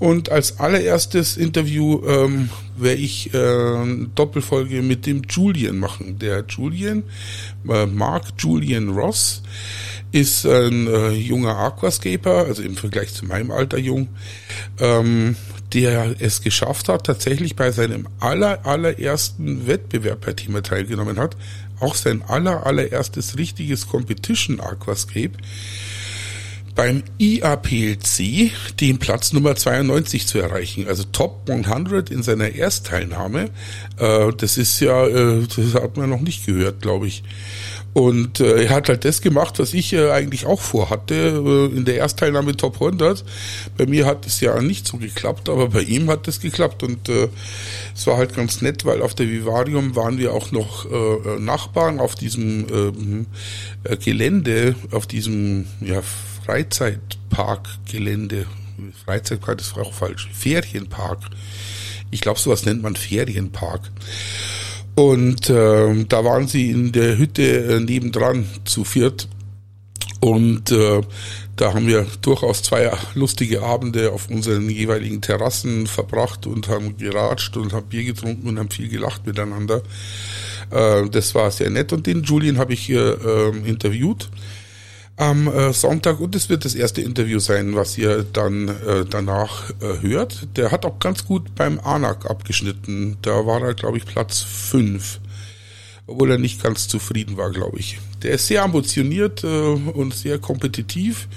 Und 0.00 0.30
als 0.30 0.58
allererstes 0.58 1.36
Interview 1.36 2.00
ähm, 2.06 2.48
werde 2.78 3.02
ich 3.02 3.34
äh, 3.34 3.36
eine 3.36 4.08
Doppelfolge 4.14 4.80
mit 4.80 5.04
dem 5.04 5.22
Julian 5.28 5.78
machen. 5.78 6.18
Der 6.18 6.42
Julian, 6.48 7.02
äh, 7.68 7.84
Mark 7.84 8.24
Julian 8.38 8.88
Ross, 8.88 9.42
ist 10.12 10.44
ein 10.46 10.86
äh, 10.86 11.10
junger 11.10 11.56
Aquascaper, 11.56 12.46
also 12.46 12.62
im 12.62 12.76
Vergleich 12.76 13.14
zu 13.14 13.26
meinem 13.26 13.50
Alter 13.50 13.78
jung, 13.78 14.08
ähm, 14.78 15.36
der 15.72 16.16
es 16.18 16.42
geschafft 16.42 16.88
hat, 16.88 17.06
tatsächlich 17.06 17.54
bei 17.56 17.70
seinem 17.70 18.08
aller, 18.18 18.66
allerersten 18.66 19.66
Wettbewerb, 19.66 20.24
bei 20.26 20.32
dem 20.32 20.54
er 20.54 20.62
teilgenommen 20.62 21.18
hat, 21.18 21.36
auch 21.78 21.94
sein 21.94 22.22
aller, 22.26 22.66
allererstes 22.66 23.38
richtiges 23.38 23.88
Competition 23.88 24.60
Aquascape, 24.60 25.32
beim 26.74 27.02
IAPLC 27.18 28.52
den 28.80 28.98
Platz 28.98 29.32
Nummer 29.32 29.56
92 29.56 30.26
zu 30.26 30.38
erreichen, 30.38 30.86
also 30.88 31.04
Top 31.04 31.48
100 31.48 32.10
in 32.10 32.22
seiner 32.22 32.50
Erstteilnahme. 32.50 33.50
Äh, 33.98 34.32
das 34.36 34.56
ist 34.56 34.80
ja, 34.80 35.06
äh, 35.06 35.46
das 35.46 35.74
hat 35.74 35.96
man 35.96 36.10
noch 36.10 36.20
nicht 36.20 36.46
gehört, 36.46 36.80
glaube 36.80 37.06
ich. 37.06 37.22
Und 37.92 38.38
äh, 38.38 38.64
er 38.64 38.70
hat 38.70 38.88
halt 38.88 39.04
das 39.04 39.20
gemacht, 39.20 39.58
was 39.58 39.74
ich 39.74 39.92
äh, 39.92 40.10
eigentlich 40.10 40.46
auch 40.46 40.60
vorhatte 40.60 41.14
äh, 41.14 41.66
in 41.76 41.84
der 41.84 41.96
Erstteilnahme 41.96 42.56
Top 42.56 42.74
100. 42.74 43.24
Bei 43.76 43.86
mir 43.86 44.06
hat 44.06 44.26
es 44.26 44.40
ja 44.40 44.62
nicht 44.62 44.86
so 44.86 44.98
geklappt, 44.98 45.48
aber 45.48 45.70
bei 45.70 45.82
ihm 45.82 46.08
hat 46.08 46.28
es 46.28 46.38
geklappt 46.40 46.84
und 46.84 47.08
äh, 47.08 47.28
es 47.94 48.06
war 48.06 48.16
halt 48.16 48.36
ganz 48.36 48.62
nett, 48.62 48.84
weil 48.84 49.02
auf 49.02 49.14
der 49.14 49.28
Vivarium 49.28 49.96
waren 49.96 50.18
wir 50.18 50.34
auch 50.34 50.52
noch 50.52 50.86
äh, 50.86 51.40
Nachbarn 51.40 51.98
auf 51.98 52.14
diesem 52.14 52.66
ähm, 52.72 53.26
äh, 53.82 53.96
Gelände, 53.96 54.76
auf 54.92 55.08
diesem 55.08 55.66
ja, 55.80 56.00
Freizeitparkgelände. 56.44 58.46
Freizeitpark 59.04 59.60
ist 59.60 59.76
auch 59.76 59.92
falsch. 59.92 60.30
Ferienpark. 60.32 61.18
Ich 62.12 62.20
glaube, 62.20 62.38
sowas 62.38 62.64
nennt 62.64 62.82
man 62.82 62.94
Ferienpark. 62.94 63.90
Und 65.00 65.48
äh, 65.48 66.04
da 66.04 66.24
waren 66.26 66.46
sie 66.46 66.70
in 66.70 66.92
der 66.92 67.16
Hütte 67.16 67.42
äh, 67.42 67.80
nebendran 67.80 68.44
zu 68.66 68.84
viert. 68.84 69.28
Und 70.20 70.70
äh, 70.72 71.00
da 71.56 71.72
haben 71.72 71.86
wir 71.86 72.06
durchaus 72.20 72.62
zwei 72.62 72.92
lustige 73.14 73.62
Abende 73.62 74.12
auf 74.12 74.28
unseren 74.28 74.68
jeweiligen 74.68 75.22
Terrassen 75.22 75.86
verbracht 75.86 76.46
und 76.46 76.68
haben 76.68 76.98
geratscht 76.98 77.56
und 77.56 77.72
haben 77.72 77.86
Bier 77.88 78.04
getrunken 78.04 78.46
und 78.46 78.58
haben 78.58 78.68
viel 78.68 78.90
gelacht 78.90 79.26
miteinander. 79.26 79.80
Äh, 80.70 81.08
das 81.08 81.34
war 81.34 81.50
sehr 81.50 81.70
nett. 81.70 81.94
Und 81.94 82.06
den 82.06 82.22
Julian 82.22 82.58
habe 82.58 82.74
ich 82.74 82.90
äh, 82.90 83.48
interviewt 83.64 84.28
am 85.20 85.48
äh, 85.48 85.74
Sonntag 85.74 86.18
und 86.18 86.34
es 86.34 86.48
wird 86.48 86.64
das 86.64 86.74
erste 86.74 87.02
Interview 87.02 87.40
sein, 87.40 87.74
was 87.76 87.98
ihr 87.98 88.24
dann 88.32 88.68
äh, 88.68 89.04
danach 89.08 89.68
äh, 89.80 90.00
hört. 90.00 90.48
Der 90.56 90.72
hat 90.72 90.86
auch 90.86 90.98
ganz 90.98 91.26
gut 91.26 91.54
beim 91.54 91.78
ANAC 91.78 92.24
abgeschnitten. 92.30 93.18
Da 93.20 93.44
war 93.44 93.60
er, 93.60 93.74
glaube 93.74 93.98
ich, 93.98 94.06
Platz 94.06 94.40
fünf, 94.40 95.20
obwohl 96.06 96.30
er 96.30 96.38
nicht 96.38 96.62
ganz 96.62 96.88
zufrieden 96.88 97.36
war, 97.36 97.50
glaube 97.50 97.78
ich. 97.78 97.98
Der 98.22 98.32
ist 98.32 98.46
sehr 98.46 98.62
ambitioniert 98.62 99.44
äh, 99.44 99.46
und 99.46 100.14
sehr 100.14 100.38
kompetitiv 100.38 101.28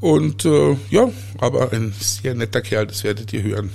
und 0.00 0.46
äh, 0.46 0.78
ja, 0.88 1.10
aber 1.36 1.74
ein 1.74 1.92
sehr 2.00 2.34
netter 2.34 2.62
Kerl, 2.62 2.86
das 2.86 3.04
werdet 3.04 3.34
ihr 3.34 3.42
hören. 3.42 3.70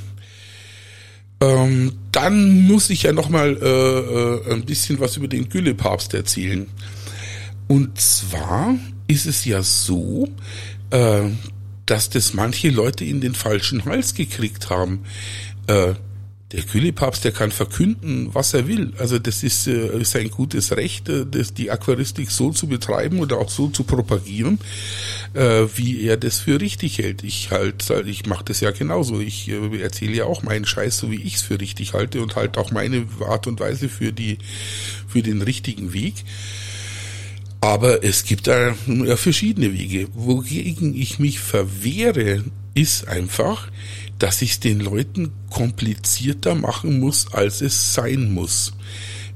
Ähm, 1.40 1.92
dann 2.12 2.62
muss 2.62 2.90
ich 2.90 3.04
ja 3.04 3.14
nochmal 3.14 3.60
äh, 3.62 4.50
äh, 4.50 4.54
ein 4.54 4.66
bisschen 4.66 5.00
was 5.00 5.18
über 5.18 5.28
den 5.28 5.50
Güllepapst 5.50 6.16
erzählen. 6.16 6.66
Und 7.68 8.02
zwar 8.02 8.76
ist 9.08 9.26
es 9.26 9.46
ja 9.46 9.62
so, 9.62 10.28
äh, 10.92 11.30
dass 11.86 12.10
das 12.10 12.34
manche 12.34 12.70
Leute 12.70 13.06
in 13.06 13.22
den 13.22 13.36
falschen 13.36 13.86
Hals 13.86 14.14
gekriegt 14.16 14.70
haben. 14.70 15.06
Äh, 15.68 15.94
der 16.52 16.62
Kühlepapst, 16.62 17.24
der 17.24 17.32
kann 17.32 17.52
verkünden, 17.52 18.30
was 18.34 18.54
er 18.54 18.68
will. 18.68 18.94
Also 19.00 19.18
das 19.18 19.44
ist 19.44 19.68
äh, 19.68 20.04
sein 20.04 20.30
gutes 20.30 20.72
Recht, 20.72 21.10
äh, 21.10 21.26
das, 21.30 21.54
die 21.54 21.72
Aquaristik 21.72 22.30
so 22.30 22.52
zu 22.52 22.68
betreiben 22.68 23.20
oder 23.20 23.40
auch 23.40 23.50
so 23.50 23.68
zu 23.68 23.84
propagieren, 23.84 24.60
äh, 25.34 25.66
wie 25.76 26.04
er 26.04 26.18
das 26.18 26.40
für 26.40 26.62
richtig 26.62 27.00
hält. 27.00 27.24
Ich 27.24 27.50
halt, 27.52 27.90
ich 28.06 28.26
mache 28.28 28.46
das 28.46 28.62
ja 28.62 28.72
genauso. 28.72 29.20
Ich 29.20 29.50
äh, 29.50 29.82
erzähle 29.82 30.14
ja 30.14 30.26
auch 30.26 30.44
meinen 30.44 30.66
Scheiß, 30.66 30.98
so 30.98 31.12
wie 31.12 31.22
ich 31.22 31.36
es 31.36 31.42
für 31.42 31.60
richtig 31.60 31.94
halte 31.94 32.22
und 32.22 32.36
halt 32.36 32.58
auch 32.58 32.72
meine 32.72 33.06
Art 33.28 33.48
und 33.48 33.60
Weise 33.60 33.90
für 33.90 34.14
die 34.14 34.38
für 35.08 35.24
den 35.24 35.42
richtigen 35.42 35.94
Weg. 35.94 36.14
Aber 37.66 38.04
es 38.04 38.26
gibt 38.26 38.46
da 38.46 38.76
ja, 38.86 39.18
verschiedene 39.18 39.74
Wege. 39.74 40.08
Wogegen 40.14 40.94
ich 40.94 41.18
mich 41.18 41.40
verwehre, 41.40 42.44
ist 42.76 43.08
einfach, 43.08 43.72
dass 44.20 44.44
ich 44.44 44.52
es 44.52 44.60
den 44.60 44.80
Leuten 44.80 45.32
komplizierter 45.50 46.54
machen 46.54 47.00
muss, 47.00 47.34
als 47.34 47.62
es 47.62 47.96
sein 47.96 48.32
muss. 48.32 48.74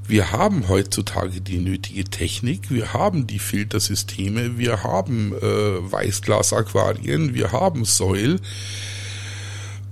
Wir 0.06 0.30
haben 0.30 0.68
heutzutage 0.68 1.40
die 1.40 1.58
nötige 1.58 2.04
Technik, 2.04 2.70
wir 2.70 2.92
haben 2.92 3.26
die 3.26 3.40
Filtersysteme, 3.40 4.56
wir 4.56 4.84
haben 4.84 5.32
äh, 5.32 5.42
Weißglas-Aquarien, 5.42 7.34
wir 7.34 7.50
haben 7.50 7.84
Säul. 7.84 8.38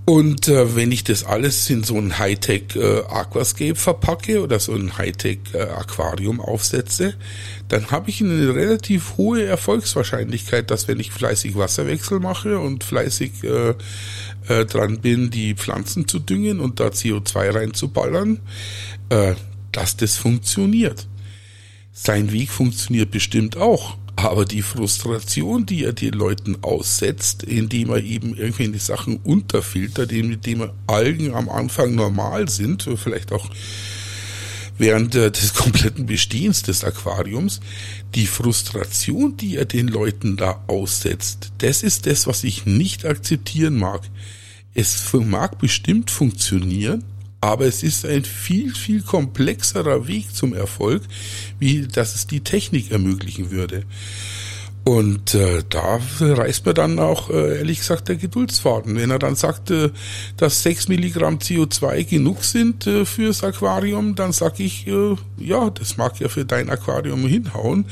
Und 0.09 0.49
äh, 0.49 0.75
wenn 0.75 0.91
ich 0.91 1.05
das 1.05 1.23
alles 1.23 1.69
in 1.69 1.85
so 1.85 1.97
ein 1.97 2.19
Hightech 2.19 2.75
äh, 2.77 3.00
Aquascape 3.11 3.75
verpacke 3.75 4.41
oder 4.41 4.59
so 4.59 4.73
ein 4.73 4.97
Hightech 4.97 5.41
äh, 5.53 5.59
Aquarium 5.59 6.41
aufsetze, 6.41 7.12
dann 7.69 7.91
habe 7.91 8.09
ich 8.09 8.23
eine 8.23 8.55
relativ 8.55 9.19
hohe 9.19 9.45
Erfolgswahrscheinlichkeit, 9.45 10.71
dass 10.71 10.88
wenn 10.88 10.99
ich 10.99 11.11
fleißig 11.11 11.57
Wasserwechsel 11.57 12.21
mache 12.21 12.59
und 12.59 12.85
fleißig 12.85 13.45
äh, 13.45 13.75
äh, 14.49 14.65
dran 14.65 15.00
bin, 15.00 15.29
die 15.29 15.53
Pflanzen 15.53 16.09
zu 16.09 16.21
düngen 16.21 16.61
und 16.61 16.81
da 16.81 16.87
CO2 16.87 17.55
reinzuballern, 17.55 18.41
äh, 19.11 19.35
dass 19.73 19.99
das 19.99 20.17
funktioniert. 20.17 21.07
Sein 21.93 22.33
Weg 22.33 22.49
funktioniert 22.49 23.11
bestimmt 23.11 23.59
auch. 23.59 23.99
Aber 24.19 24.45
die 24.45 24.63
Frustration, 24.63 25.65
die 25.65 25.85
er 25.85 25.93
den 25.93 26.13
Leuten 26.13 26.57
aussetzt, 26.63 27.45
indem 27.45 27.91
er 27.91 28.03
eben 28.03 28.37
irgendwelche 28.37 28.81
Sachen 28.81 29.19
unterfiltert, 29.19 30.11
indem 30.11 30.71
Algen 30.89 31.35
am 31.35 31.49
Anfang 31.49 31.95
normal 31.95 32.49
sind, 32.49 32.89
vielleicht 32.97 33.31
auch 33.31 33.49
während 34.77 35.15
des 35.15 35.55
kompletten 35.55 36.07
Bestehens 36.07 36.65
des 36.65 36.83
Aquariums, 36.83 37.61
die 38.17 38.27
Frustration, 38.27 39.37
die 39.37 39.55
er 39.55 39.67
den 39.67 39.87
Leuten 39.87 40.37
da 40.37 40.65
aussetzt, 40.67 41.53
das 41.59 41.85
ist 41.85 42.07
das, 42.07 42.27
was 42.27 42.43
ich 42.43 42.67
nicht 42.67 43.05
akzeptieren 43.05 43.77
mag. 43.77 44.01
Es 44.75 45.13
mag 45.13 45.61
bestimmt 45.61 46.11
funktionieren, 46.11 47.05
aber 47.40 47.66
es 47.66 47.83
ist 47.83 48.04
ein 48.04 48.25
viel, 48.25 48.75
viel 48.75 49.02
komplexerer 49.02 50.09
Weg 50.09 50.35
zum 50.35 50.54
Erfolg, 50.54 51.02
wie 51.59 51.87
dass 51.87 52.14
es 52.14 52.26
die 52.26 52.40
Technik 52.40 52.90
ermöglichen 52.90 53.50
würde. 53.50 53.85
Und 54.85 55.35
äh, 55.35 55.62
da 55.68 56.00
reißt 56.18 56.64
mir 56.64 56.73
dann 56.73 56.99
auch, 56.99 57.28
äh, 57.28 57.58
ehrlich 57.58 57.80
gesagt, 57.80 58.08
der 58.08 58.16
Geduldsfaden. 58.16 58.97
Wenn 58.97 59.11
er 59.11 59.18
dann 59.18 59.35
sagte, 59.35 59.92
dass 60.38 60.62
6 60.62 60.88
Milligramm 60.88 61.38
CO2 61.38 62.04
genug 62.04 62.42
sind 62.42 62.87
äh, 62.87 63.04
fürs 63.04 63.44
Aquarium, 63.44 64.14
dann 64.14 64.32
sag 64.32 64.61
ich, 64.61 64.87
äh, 64.87 65.14
ja, 65.37 65.68
das 65.68 65.99
mag 65.99 66.18
ja 66.20 66.28
für 66.28 66.47
dein 66.47 66.70
Aquarium 66.70 67.26
hinhauen. 67.26 67.85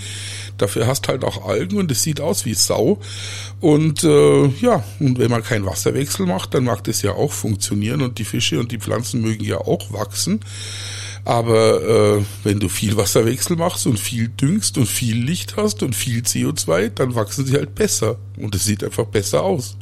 Dafür 0.57 0.87
hast 0.87 1.09
halt 1.09 1.23
auch 1.23 1.47
Algen 1.47 1.77
und 1.77 1.91
es 1.91 2.03
sieht 2.03 2.21
aus 2.21 2.47
wie 2.47 2.55
Sau. 2.55 2.99
Und 3.61 4.03
äh, 4.03 4.47
ja, 4.61 4.83
und 4.99 5.19
wenn 5.19 5.31
man 5.31 5.43
keinen 5.43 5.67
Wasserwechsel 5.67 6.25
macht, 6.25 6.55
dann 6.55 6.65
mag 6.65 6.83
das 6.85 7.03
ja 7.03 7.13
auch 7.13 7.33
funktionieren 7.33 8.01
und 8.01 8.19
die 8.19 8.25
Fische 8.25 8.59
und 8.59 8.73
die 8.73 8.79
Pflanzen 8.79 9.21
mögen 9.21 9.45
ja 9.45 9.59
auch 9.59 9.93
wachsen. 9.93 10.41
Aber 11.27 11.83
äh, 11.83 12.25
wenn 12.45 12.61
du 12.61 12.69
viel 12.69 12.97
Wasserwechsel 12.97 13.57
machst 13.57 13.89
und 13.89 13.99
viel 13.99 14.29
düngst 14.29 14.79
und 14.79 14.87
viel 14.87 15.17
Licht 15.17 15.57
hast 15.57 15.83
und 15.83 15.97
viel 15.97 16.21
CO2, 16.23 16.91
dann 16.91 17.17
wachsen 17.17 17.45
sie 17.45 17.55
halt 17.55 17.75
besser. 17.75 18.17
Und 18.37 18.55
es 18.55 18.65
sieht 18.65 18.85
einfach 18.85 19.07
besser 19.07 19.43
aus. 19.43 19.77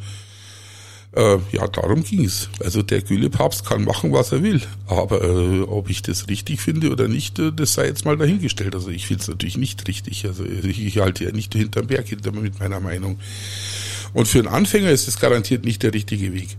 Äh, 1.12 1.36
ja, 1.52 1.68
darum 1.68 2.02
ging's. 2.02 2.48
Also 2.60 2.80
der 2.80 3.02
Gülepapst 3.02 3.66
kann 3.66 3.84
machen, 3.84 4.10
was 4.10 4.32
er 4.32 4.42
will. 4.42 4.62
Aber 4.86 5.22
äh, 5.22 5.60
ob 5.60 5.90
ich 5.90 6.00
das 6.00 6.28
richtig 6.28 6.62
finde 6.62 6.90
oder 6.90 7.08
nicht, 7.08 7.38
äh, 7.38 7.52
das 7.52 7.74
sei 7.74 7.88
jetzt 7.88 8.06
mal 8.06 8.16
dahingestellt. 8.16 8.74
Also 8.74 8.88
ich 8.88 9.06
finde 9.06 9.20
es 9.20 9.28
natürlich 9.28 9.58
nicht 9.58 9.86
richtig. 9.86 10.24
Also 10.24 10.46
ich, 10.46 10.82
ich 10.82 10.96
halte 10.96 11.24
ja 11.24 11.30
nicht 11.30 11.52
hinterm 11.52 11.88
Berg 11.88 12.08
hinter 12.08 12.32
mit 12.32 12.58
meiner 12.58 12.80
Meinung. 12.80 13.18
Und 14.14 14.26
für 14.26 14.38
einen 14.38 14.48
Anfänger 14.48 14.90
ist 14.90 15.08
es 15.08 15.18
garantiert 15.18 15.64
nicht 15.64 15.82
der 15.82 15.92
richtige 15.92 16.32
Weg. 16.32 16.56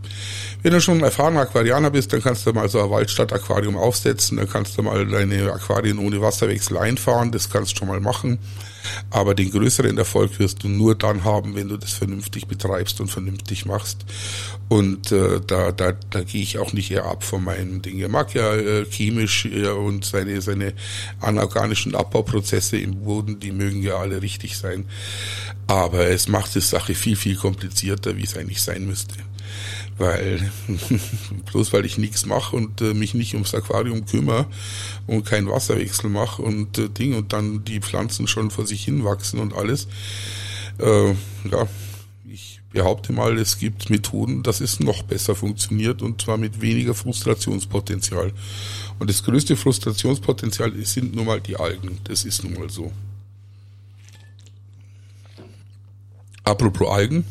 Wenn 0.61 0.73
du 0.73 0.81
schon 0.81 0.99
ein 0.99 1.03
erfahrener 1.03 1.41
Aquarianer 1.41 1.89
bist, 1.89 2.11
dann 2.13 2.21
kannst 2.21 2.45
du 2.45 2.53
mal 2.53 2.69
so 2.69 2.83
ein 2.83 2.89
Waldstadt-Aquarium 2.89 3.77
aufsetzen, 3.77 4.37
dann 4.37 4.49
kannst 4.49 4.77
du 4.77 4.83
mal 4.83 5.07
deine 5.07 5.51
Aquarien 5.51 5.97
ohne 5.97 6.21
Wasserwechsel 6.21 6.77
einfahren, 6.77 7.31
das 7.31 7.49
kannst 7.49 7.71
du 7.71 7.77
schon 7.77 7.87
mal 7.87 8.01
machen. 8.01 8.39
Aber 9.09 9.35
den 9.35 9.51
größeren 9.51 9.97
Erfolg 9.97 10.39
wirst 10.39 10.63
du 10.63 10.67
nur 10.67 10.95
dann 10.95 11.23
haben, 11.23 11.55
wenn 11.55 11.69
du 11.69 11.77
das 11.77 11.93
vernünftig 11.93 12.47
betreibst 12.47 12.99
und 13.01 13.09
vernünftig 13.09 13.65
machst. 13.65 14.05
Und 14.67 15.11
äh, 15.11 15.41
da, 15.45 15.71
da, 15.71 15.93
da 16.09 16.23
gehe 16.23 16.41
ich 16.41 16.57
auch 16.57 16.73
nicht 16.73 16.91
eher 16.91 17.05
ab 17.05 17.23
von 17.23 17.43
meinen 17.43 17.81
Dingen. 17.81 17.99
Er 17.99 18.09
mag 18.09 18.33
ja 18.33 18.55
äh, 18.55 18.85
chemisch 18.85 19.45
äh, 19.45 19.67
und 19.67 20.05
seine, 20.05 20.41
seine 20.41 20.73
anorganischen 21.19 21.95
Abbauprozesse 21.95 22.77
im 22.77 23.03
Boden, 23.03 23.39
die 23.39 23.51
mögen 23.51 23.83
ja 23.83 23.97
alle 23.97 24.21
richtig 24.21 24.57
sein. 24.57 24.85
Aber 25.67 26.07
es 26.07 26.27
macht 26.27 26.55
die 26.55 26.61
Sache 26.61 26.95
viel, 26.95 27.15
viel 27.15 27.35
komplizierter, 27.35 28.17
wie 28.17 28.23
es 28.23 28.37
eigentlich 28.37 28.61
sein 28.61 28.85
müsste 28.85 29.15
weil 29.97 30.51
bloß 31.51 31.73
weil 31.73 31.85
ich 31.85 31.97
nichts 31.97 32.25
mache 32.25 32.55
und 32.55 32.81
äh, 32.81 32.93
mich 32.93 33.13
nicht 33.13 33.33
ums 33.33 33.53
Aquarium 33.53 34.05
kümmere 34.05 34.47
und 35.07 35.25
keinen 35.25 35.49
Wasserwechsel 35.49 36.09
mache 36.09 36.41
und 36.41 36.77
äh, 36.77 36.89
Ding 36.89 37.15
und 37.15 37.33
dann 37.33 37.63
die 37.63 37.79
Pflanzen 37.79 38.27
schon 38.27 38.51
vor 38.51 38.65
sich 38.65 38.83
hin 38.83 39.03
wachsen 39.03 39.39
und 39.39 39.53
alles. 39.53 39.87
Äh, 40.79 41.11
ja, 41.49 41.67
ich 42.27 42.61
behaupte 42.71 43.13
mal, 43.13 43.37
es 43.37 43.57
gibt 43.57 43.89
Methoden, 43.89 44.43
dass 44.43 44.59
es 44.59 44.79
noch 44.79 45.03
besser 45.03 45.35
funktioniert 45.35 46.01
und 46.01 46.21
zwar 46.21 46.37
mit 46.37 46.61
weniger 46.61 46.93
Frustrationspotenzial. 46.93 48.33
Und 48.99 49.09
das 49.09 49.23
größte 49.23 49.55
Frustrationspotenzial 49.55 50.73
sind 50.85 51.15
nun 51.15 51.25
mal 51.25 51.39
die 51.39 51.55
Algen. 51.55 51.99
Das 52.03 52.25
ist 52.25 52.43
nun 52.43 52.53
mal 52.53 52.69
so. 52.69 52.91
Apropos 56.43 56.89
Algen, 56.89 57.25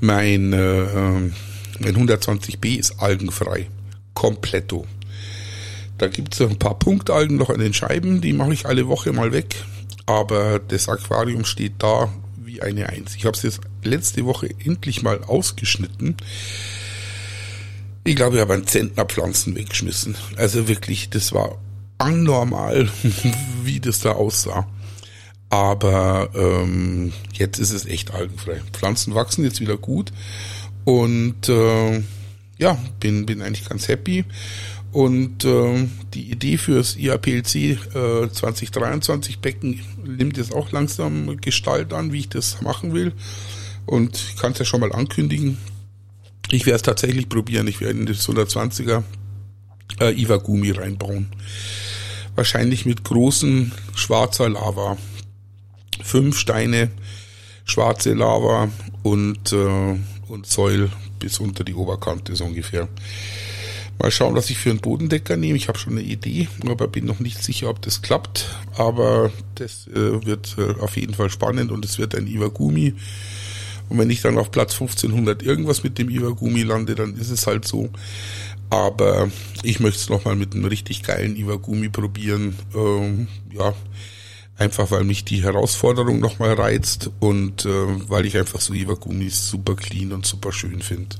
mein, 0.00 0.52
äh, 0.52 0.84
mein 1.78 1.96
120b 1.96 2.78
ist 2.78 3.00
algenfrei. 3.00 3.68
Kompletto. 4.14 4.86
Da 5.98 6.08
gibt 6.08 6.34
es 6.34 6.40
ein 6.40 6.58
paar 6.58 6.78
Punktalgen 6.78 7.36
noch 7.36 7.50
an 7.50 7.60
den 7.60 7.74
Scheiben, 7.74 8.20
die 8.20 8.32
mache 8.32 8.52
ich 8.52 8.66
alle 8.66 8.88
Woche 8.88 9.12
mal 9.12 9.32
weg. 9.32 9.54
Aber 10.06 10.58
das 10.58 10.88
Aquarium 10.88 11.44
steht 11.44 11.74
da 11.78 12.12
wie 12.36 12.62
eine 12.62 12.88
Eins. 12.88 13.14
Ich 13.16 13.24
habe 13.24 13.36
es 13.36 13.42
jetzt 13.42 13.60
letzte 13.82 14.24
Woche 14.24 14.50
endlich 14.64 15.02
mal 15.02 15.22
ausgeschnitten. 15.24 16.16
Ich 18.04 18.16
glaube, 18.16 18.36
ich 18.36 18.42
habe 18.42 18.54
einen 18.54 18.66
Zentner 18.66 19.06
Pflanzen 19.06 19.56
weggeschmissen. 19.56 20.14
Also 20.36 20.68
wirklich, 20.68 21.08
das 21.10 21.32
war 21.32 21.58
anormal, 21.98 22.88
wie 23.62 23.80
das 23.80 24.00
da 24.00 24.12
aussah. 24.12 24.66
Aber 25.50 26.30
ähm, 26.34 27.12
jetzt 27.32 27.58
ist 27.58 27.72
es 27.72 27.86
echt 27.86 28.12
algenfrei. 28.12 28.60
Pflanzen 28.72 29.14
wachsen 29.14 29.44
jetzt 29.44 29.60
wieder 29.60 29.76
gut 29.76 30.12
und 30.84 31.48
äh, 31.48 32.02
ja, 32.58 32.78
bin, 33.00 33.26
bin 33.26 33.42
eigentlich 33.42 33.68
ganz 33.68 33.88
happy. 33.88 34.24
Und 34.92 35.44
äh, 35.44 35.88
die 36.14 36.30
Idee 36.30 36.56
fürs 36.56 36.96
IAPLC 36.96 37.54
äh, 37.56 38.30
2023 38.30 39.40
Becken 39.40 39.80
nimmt 40.04 40.36
jetzt 40.36 40.54
auch 40.54 40.70
langsam 40.70 41.36
Gestalt 41.40 41.92
an, 41.92 42.12
wie 42.12 42.20
ich 42.20 42.28
das 42.28 42.62
machen 42.62 42.94
will. 42.94 43.12
Und 43.86 44.16
ich 44.16 44.36
kann 44.36 44.52
es 44.52 44.60
ja 44.60 44.64
schon 44.64 44.80
mal 44.80 44.92
ankündigen. 44.92 45.58
Ich 46.50 46.64
werde 46.66 46.76
es 46.76 46.82
tatsächlich 46.82 47.28
probieren. 47.28 47.66
Ich 47.66 47.80
werde 47.80 47.98
in 47.98 48.06
das 48.06 48.28
120er 48.28 49.02
äh, 50.00 50.12
Iwagumi 50.14 50.70
reinbauen. 50.70 51.26
Wahrscheinlich 52.36 52.86
mit 52.86 53.02
großen 53.02 53.72
schwarzer 53.96 54.48
Lava. 54.48 54.96
Fünf 56.04 56.38
Steine, 56.38 56.90
schwarze 57.64 58.12
Lava 58.12 58.68
und, 59.02 59.52
äh, 59.52 59.98
und 60.28 60.46
Säul 60.46 60.90
bis 61.18 61.40
unter 61.40 61.64
die 61.64 61.74
Oberkante 61.74 62.36
so 62.36 62.44
ungefähr. 62.44 62.88
Mal 63.98 64.10
schauen, 64.10 64.34
was 64.34 64.50
ich 64.50 64.58
für 64.58 64.68
einen 64.68 64.80
Bodendecker 64.80 65.38
nehme. 65.38 65.56
Ich 65.56 65.68
habe 65.68 65.78
schon 65.78 65.94
eine 65.94 66.02
Idee, 66.02 66.48
aber 66.68 66.88
bin 66.88 67.06
noch 67.06 67.20
nicht 67.20 67.42
sicher, 67.42 67.70
ob 67.70 67.80
das 67.80 68.02
klappt. 68.02 68.54
Aber 68.76 69.32
das 69.54 69.86
äh, 69.88 70.26
wird 70.26 70.56
äh, 70.58 70.78
auf 70.78 70.98
jeden 70.98 71.14
Fall 71.14 71.30
spannend 71.30 71.72
und 71.72 71.84
es 71.86 71.98
wird 71.98 72.14
ein 72.14 72.26
Iwagumi. 72.26 72.94
Und 73.88 73.98
wenn 73.98 74.10
ich 74.10 74.20
dann 74.20 74.36
auf 74.36 74.50
Platz 74.50 74.74
1500 74.74 75.42
irgendwas 75.42 75.84
mit 75.84 75.96
dem 75.98 76.10
Iwagumi 76.10 76.64
lande, 76.64 76.94
dann 76.94 77.16
ist 77.16 77.30
es 77.30 77.46
halt 77.46 77.66
so. 77.66 77.88
Aber 78.68 79.30
ich 79.62 79.80
möchte 79.80 80.00
es 80.00 80.10
nochmal 80.10 80.36
mit 80.36 80.54
einem 80.54 80.66
richtig 80.66 81.02
geilen 81.02 81.36
Iwagumi 81.36 81.88
probieren. 81.88 82.58
Ähm, 82.74 83.28
ja, 83.52 83.72
einfach 84.56 84.90
weil 84.90 85.04
mich 85.04 85.24
die 85.24 85.42
Herausforderung 85.42 86.20
nochmal 86.20 86.54
reizt 86.54 87.10
und 87.20 87.64
äh, 87.64 88.08
weil 88.08 88.26
ich 88.26 88.36
einfach 88.36 88.60
so 88.60 88.72
Iwagumis 88.72 89.48
super 89.48 89.74
clean 89.74 90.12
und 90.12 90.26
super 90.26 90.52
schön 90.52 90.82
finde. 90.82 91.16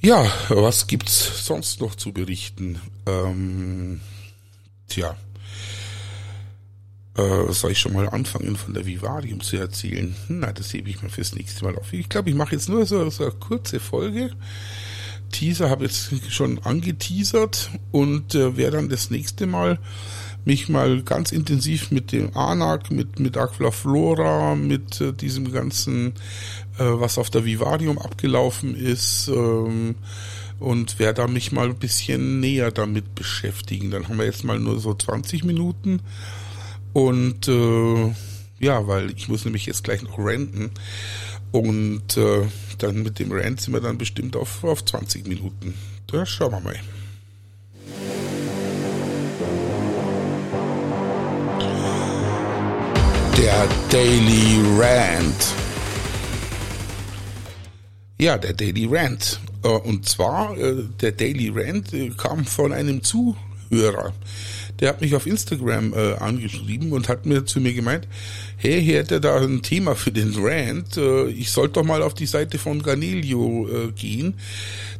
Ja, 0.00 0.30
was 0.48 0.86
gibt's 0.86 1.44
sonst 1.44 1.80
noch 1.80 1.96
zu 1.96 2.12
berichten? 2.12 2.80
Ähm, 3.06 4.00
tja, 4.86 5.16
äh, 7.16 7.52
soll 7.52 7.72
ich 7.72 7.80
schon 7.80 7.94
mal 7.94 8.08
anfangen 8.08 8.56
von 8.56 8.74
der 8.74 8.86
Vivarium 8.86 9.40
zu 9.40 9.56
erzählen? 9.56 10.14
Na, 10.28 10.52
das 10.52 10.72
hebe 10.72 10.88
ich 10.88 11.02
mir 11.02 11.08
fürs 11.08 11.34
nächste 11.34 11.64
Mal 11.64 11.76
auf. 11.76 11.92
Ich 11.92 12.08
glaube, 12.08 12.30
ich 12.30 12.36
mache 12.36 12.54
jetzt 12.54 12.68
nur 12.68 12.86
so, 12.86 13.10
so 13.10 13.24
eine 13.24 13.32
kurze 13.32 13.80
Folge. 13.80 14.30
Teaser 15.32 15.68
habe 15.68 15.84
jetzt 15.84 16.10
schon 16.30 16.60
angeteasert 16.60 17.70
und 17.90 18.36
äh, 18.36 18.56
wer 18.56 18.70
dann 18.70 18.88
das 18.88 19.10
nächste 19.10 19.46
Mal 19.46 19.80
mich 20.48 20.70
mal 20.70 21.02
ganz 21.02 21.30
intensiv 21.30 21.90
mit 21.90 22.10
dem 22.10 22.34
ANAC, 22.34 22.90
mit, 22.90 23.20
mit 23.20 23.36
Aquaflora, 23.36 24.54
mit 24.54 24.98
äh, 24.98 25.12
diesem 25.12 25.52
ganzen, 25.52 26.14
äh, 26.78 26.84
was 26.84 27.18
auf 27.18 27.28
der 27.28 27.44
Vivarium 27.44 27.98
abgelaufen 27.98 28.74
ist, 28.74 29.28
ähm, 29.28 29.96
und 30.58 30.98
werde 30.98 31.28
mich 31.28 31.52
mal 31.52 31.68
ein 31.68 31.78
bisschen 31.78 32.40
näher 32.40 32.72
damit 32.72 33.14
beschäftigen. 33.14 33.90
Dann 33.90 34.08
haben 34.08 34.16
wir 34.16 34.24
jetzt 34.24 34.42
mal 34.42 34.58
nur 34.58 34.80
so 34.80 34.94
20 34.94 35.44
Minuten 35.44 36.00
und 36.94 37.46
äh, 37.46 38.14
ja, 38.58 38.86
weil 38.88 39.10
ich 39.10 39.28
muss 39.28 39.44
nämlich 39.44 39.66
jetzt 39.66 39.84
gleich 39.84 40.02
noch 40.02 40.18
renten 40.18 40.70
und 41.52 42.16
äh, 42.16 42.46
dann 42.78 43.02
mit 43.02 43.18
dem 43.18 43.32
Rant 43.32 43.60
sind 43.60 43.74
wir 43.74 43.82
dann 43.82 43.98
bestimmt 43.98 44.34
auf, 44.34 44.64
auf 44.64 44.82
20 44.82 45.28
Minuten. 45.28 45.74
Da 46.06 46.24
schauen 46.24 46.52
wir 46.52 46.60
mal. 46.60 46.80
Der 53.38 53.68
Daily 53.88 54.60
Rant. 54.76 55.54
Ja, 58.18 58.36
der 58.36 58.52
Daily 58.52 58.88
Rant. 58.90 59.38
Äh, 59.62 59.68
und 59.68 60.08
zwar, 60.08 60.58
äh, 60.58 60.82
der 61.00 61.12
Daily 61.12 61.52
Rant 61.54 61.92
äh, 61.92 62.10
kam 62.16 62.44
von 62.44 62.72
einem 62.72 63.00
Zuhörer. 63.00 64.12
Der 64.80 64.88
hat 64.88 65.00
mich 65.00 65.14
auf 65.14 65.26
Instagram 65.26 65.92
angeschrieben 66.20 66.92
und 66.92 67.08
hat 67.08 67.26
mir 67.26 67.44
zu 67.44 67.60
mir 67.60 67.74
gemeint, 67.74 68.06
hey, 68.58 68.80
hier 68.80 68.98
hätte 68.98 69.20
da 69.20 69.40
ein 69.40 69.60
Thema 69.60 69.96
für 69.96 70.12
den 70.12 70.32
Rant. 70.36 70.96
ich 71.34 71.50
sollte 71.50 71.74
doch 71.74 71.84
mal 71.84 72.00
auf 72.00 72.14
die 72.14 72.26
Seite 72.26 72.58
von 72.58 72.80
Garnelio 72.80 73.90
gehen. 73.96 74.34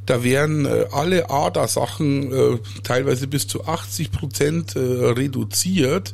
Da 0.04 0.24
werden 0.24 0.66
alle 0.66 1.30
ADA-Sachen 1.30 2.58
teilweise 2.82 3.28
bis 3.28 3.46
zu 3.46 3.66
80 3.66 4.10
Prozent 4.10 4.74
reduziert 4.74 6.10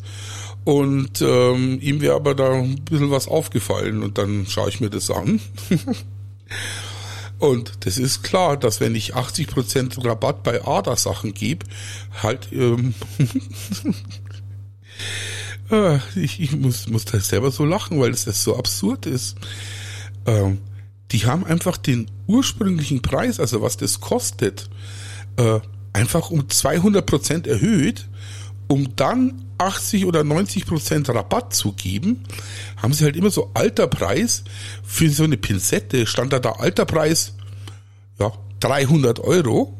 und 0.64 1.20
ähm, 1.20 1.79
ihm 1.81 2.00
wäre 2.00 2.14
aber 2.14 2.35
da 2.35 2.53
ein 2.53 2.77
bisschen 2.85 3.11
was 3.11 3.29
aufgefallen 3.29 4.03
und 4.03 4.16
dann 4.16 4.46
schaue 4.48 4.70
ich 4.70 4.81
mir 4.81 4.90
das 4.90 5.11
an. 5.11 5.40
und 7.38 7.72
das 7.81 7.98
ist 7.98 8.22
klar, 8.22 8.57
dass 8.57 8.81
wenn 8.81 8.94
ich 8.94 9.14
80% 9.14 10.05
Rabatt 10.05 10.42
bei 10.42 10.64
ADA-Sachen 10.64 11.35
gebe, 11.35 11.66
halt 12.22 12.48
ähm, 12.53 12.94
äh, 15.70 15.98
ich, 16.16 16.40
ich 16.40 16.53
muss, 16.57 16.88
muss 16.88 17.05
da 17.05 17.20
selber 17.20 17.50
so 17.50 17.66
lachen, 17.66 18.00
weil 18.00 18.12
das, 18.12 18.24
das 18.24 18.42
so 18.42 18.57
absurd 18.57 19.05
ist. 19.05 19.37
Ähm, 20.27 20.59
die 21.12 21.27
haben 21.27 21.44
einfach 21.44 21.77
den 21.77 22.11
ursprünglichen 22.27 23.03
Preis, 23.03 23.38
also 23.38 23.61
was 23.61 23.77
das 23.77 24.00
kostet, 24.00 24.70
äh, 25.37 25.61
einfach 25.92 26.31
um 26.31 26.40
200% 26.40 27.46
erhöht 27.46 28.09
um 28.68 28.96
dann 28.96 29.44
80 29.59 30.07
oder 30.07 30.24
90 30.24 30.66
Prozent 30.66 31.09
Rabatt 31.09 31.55
zu 31.55 31.72
geben, 31.72 32.24
haben 32.77 32.92
sie 32.92 33.05
halt 33.05 33.16
immer 33.16 33.31
so 33.31 33.50
alter 33.55 33.87
Preis 33.87 34.44
für 34.83 35.09
so 35.11 35.24
eine 35.24 35.37
Pinzette 35.37 36.07
stand 36.07 36.33
da 36.33 36.38
da 36.38 36.53
alter 36.53 36.85
Preis, 36.85 37.35
ja, 38.18 38.33
300 38.61 39.20
Euro 39.20 39.77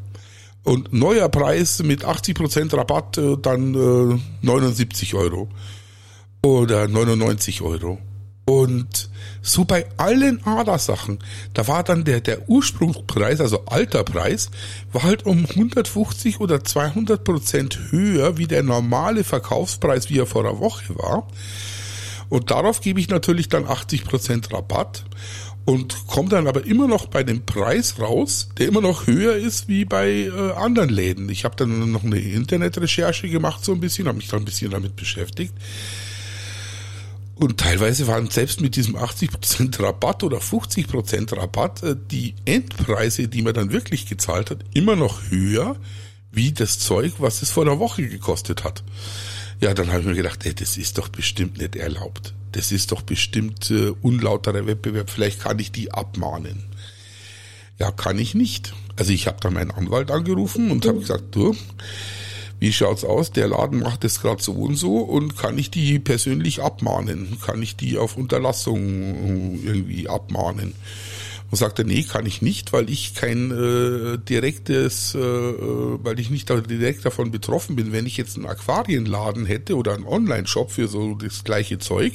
und 0.62 0.92
neuer 0.92 1.29
Preis 1.29 1.83
mit 1.83 2.05
80 2.05 2.35
Prozent 2.35 2.75
Rabatt 2.75 3.18
äh, 3.18 3.37
dann 3.40 3.75
äh, 3.75 4.18
79 4.42 5.14
Euro 5.14 5.49
oder 6.42 6.88
99 6.88 7.62
Euro. 7.62 7.99
Und 8.47 9.09
so 9.41 9.65
bei 9.65 9.87
allen 9.97 10.45
ADA-Sachen, 10.47 11.19
da 11.55 11.67
war 11.67 11.83
dann 11.83 12.05
der, 12.05 12.21
der 12.21 12.49
Ursprungspreis, 12.49 13.41
also 13.41 13.65
alter 13.67 14.05
Preis, 14.05 14.51
war 14.93 15.03
halt 15.03 15.25
um 15.25 15.47
150 15.47 16.41
oder 16.41 16.63
200 16.63 17.25
Prozent 17.25 17.79
höher 17.91 18.37
wie 18.37 18.47
der 18.47 18.63
normale 18.63 19.25
Verkaufspreis, 19.25 20.11
wie 20.11 20.19
er 20.19 20.27
vor 20.27 20.45
einer 20.45 20.61
Woche 20.61 20.95
war. 20.97 21.27
Und 22.29 22.51
darauf 22.51 22.81
gebe 22.81 23.01
ich 23.01 23.09
natürlich 23.09 23.49
dann 23.49 23.67
80 23.67 24.05
Prozent 24.05 24.53
Rabatt 24.53 25.05
und 25.65 26.07
komme 26.07 26.29
dann 26.29 26.47
aber 26.47 26.67
immer 26.67 26.87
noch 26.87 27.07
bei 27.07 27.23
dem 27.23 27.47
Preis 27.47 27.99
raus, 27.99 28.51
der 28.59 28.69
immer 28.69 28.83
noch 28.83 29.07
höher 29.07 29.37
ist 29.37 29.69
wie 29.69 29.85
bei 29.87 30.11
äh, 30.11 30.53
anderen 30.53 30.91
Läden. 30.91 31.29
Ich 31.31 31.45
habe 31.45 31.57
dann 31.57 31.91
noch 31.93 32.05
eine 32.05 32.19
Internetrecherche 32.19 33.29
gemacht, 33.29 33.65
so 33.65 33.73
ein 33.73 33.81
bisschen, 33.81 34.07
habe 34.07 34.19
mich 34.19 34.29
dann 34.29 34.43
ein 34.43 34.45
bisschen 34.45 34.71
damit 34.71 34.97
beschäftigt. 34.97 35.55
Und 37.37 37.59
teilweise 37.59 38.07
waren 38.07 38.31
selbst 38.31 38.61
mit 38.61 38.77
diesem 38.77 38.97
80% 38.97 39.83
Rabatt 39.83 40.23
oder 40.23 40.38
50% 40.38 41.37
Rabatt 41.37 41.83
äh, 41.83 41.97
die 42.11 42.35
Endpreise, 42.44 43.29
die 43.29 43.42
man 43.42 43.55
dann 43.55 43.73
wirklich 43.73 44.07
gezahlt 44.07 44.51
hat, 44.51 44.64
immer 44.73 44.97
noch 44.97 45.31
höher 45.31 45.77
wie 46.31 46.53
das 46.53 46.79
Zeug, 46.79 47.14
was 47.18 47.42
es 47.42 47.51
vor 47.51 47.64
einer 47.64 47.79
Woche 47.79 48.07
gekostet 48.09 48.64
hat. 48.64 48.85
Ja, 49.61 49.75
dann 49.75 49.88
habe 49.88 50.01
ich 50.01 50.07
mir 50.07 50.14
gedacht, 50.14 50.44
ey, 50.44 50.55
das 50.55 50.77
ist 50.77 50.99
doch 50.99 51.09
bestimmt 51.09 51.59
nicht 51.59 51.77
erlaubt. 51.77 52.35
Das 52.53 52.70
ist 52.70 52.92
doch 52.92 53.03
bestimmt 53.03 53.70
äh, 53.70 53.92
unlauterer 54.03 54.66
Wettbewerb. 54.66 55.11
Vielleicht 55.11 55.40
kann 55.40 55.59
ich 55.59 55.73
die 55.73 55.90
abmahnen. 55.92 56.64
Ja, 57.79 57.90
kann 57.90 58.18
ich 58.18 58.35
nicht. 58.35 58.73
Also 58.97 59.12
ich 59.12 59.27
habe 59.27 59.38
dann 59.40 59.55
meinen 59.55 59.73
Anwalt 59.73 60.11
angerufen 60.12 60.70
und 60.70 60.87
habe 60.87 61.01
gesagt, 61.01 61.35
du, 61.35 61.57
wie 62.64 62.72
schaut's 62.72 63.05
aus? 63.05 63.31
Der 63.31 63.46
Laden 63.46 63.81
macht 63.81 64.05
es 64.05 64.22
gerade 64.22 64.42
so 64.42 64.53
und 64.53 64.77
so 64.77 64.96
und 64.96 65.37
kann 65.37 65.59
ich 65.59 65.70
die 65.70 65.98
persönlich 65.98 66.62
abmahnen? 66.62 67.37
Kann 67.44 67.61
ich 67.61 67.77
die 67.77 67.98
auf 67.98 68.16
Unterlassung 68.16 69.61
irgendwie 69.62 70.09
abmahnen? 70.09 70.72
Und 71.50 71.59
sagt 71.59 71.79
er, 71.79 71.85
nee, 71.85 72.05
kann 72.05 72.24
ich 72.24 72.40
nicht, 72.40 72.72
weil 72.72 72.88
ich 72.88 73.14
kein 73.14 73.50
äh, 73.50 74.16
direktes, 74.16 75.14
äh, 75.14 75.18
weil 75.18 76.18
ich 76.18 76.31
nicht 76.31 76.48
direkt 76.48 77.05
davon 77.05 77.31
betroffen 77.31 77.77
bin. 77.77 77.92
Wenn 77.92 78.07
ich 78.07 78.16
jetzt 78.16 78.37
einen 78.37 78.46
Aquarienladen 78.46 79.44
hätte 79.44 79.77
oder 79.77 79.92
einen 79.92 80.07
Online-Shop 80.07 80.70
für 80.70 80.88
so 80.88 81.16
das 81.16 81.44
gleiche 81.44 81.79
Zeug, 81.79 82.14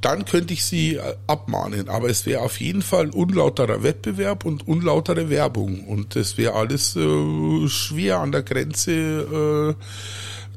dann 0.00 0.24
könnte 0.24 0.54
ich 0.54 0.64
sie 0.64 0.96
äh, 0.96 1.14
abmahnen. 1.26 1.88
Aber 1.88 2.08
es 2.08 2.26
wäre 2.26 2.42
auf 2.42 2.60
jeden 2.60 2.82
Fall 2.82 3.10
unlauterer 3.10 3.82
Wettbewerb 3.82 4.44
und 4.44 4.66
unlautere 4.68 5.30
Werbung. 5.30 5.84
Und 5.84 6.16
das 6.16 6.38
wäre 6.38 6.54
alles 6.54 6.96
äh, 6.96 7.68
schwer 7.68 8.20
an 8.20 8.32
der 8.32 8.42
Grenze, 8.42 8.92
äh, 8.92 9.82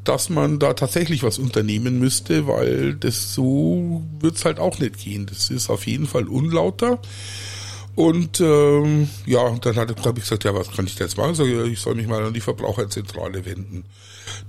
dass 0.03 0.29
man 0.29 0.59
da 0.59 0.73
tatsächlich 0.73 1.23
was 1.23 1.37
unternehmen 1.37 1.99
müsste, 1.99 2.47
weil 2.47 2.95
das 2.95 3.33
so 3.33 4.03
wird's 4.19 4.45
halt 4.45 4.59
auch 4.59 4.79
nicht 4.79 4.97
gehen. 4.97 5.27
Das 5.27 5.49
ist 5.49 5.69
auf 5.69 5.85
jeden 5.85 6.07
Fall 6.07 6.27
unlauter. 6.27 6.99
Und 7.95 8.39
ähm, 8.39 9.09
ja, 9.25 9.49
dann 9.59 9.75
habe 9.75 9.93
ich 9.93 10.23
gesagt, 10.23 10.43
ja, 10.43 10.55
was 10.55 10.71
kann 10.71 10.87
ich 10.87 10.97
jetzt 10.97 11.17
machen? 11.17 11.35
Ich 11.71 11.79
soll 11.79 11.95
mich 11.95 12.07
mal 12.07 12.23
an 12.23 12.33
die 12.33 12.41
Verbraucherzentrale 12.41 13.45
wenden. 13.45 13.83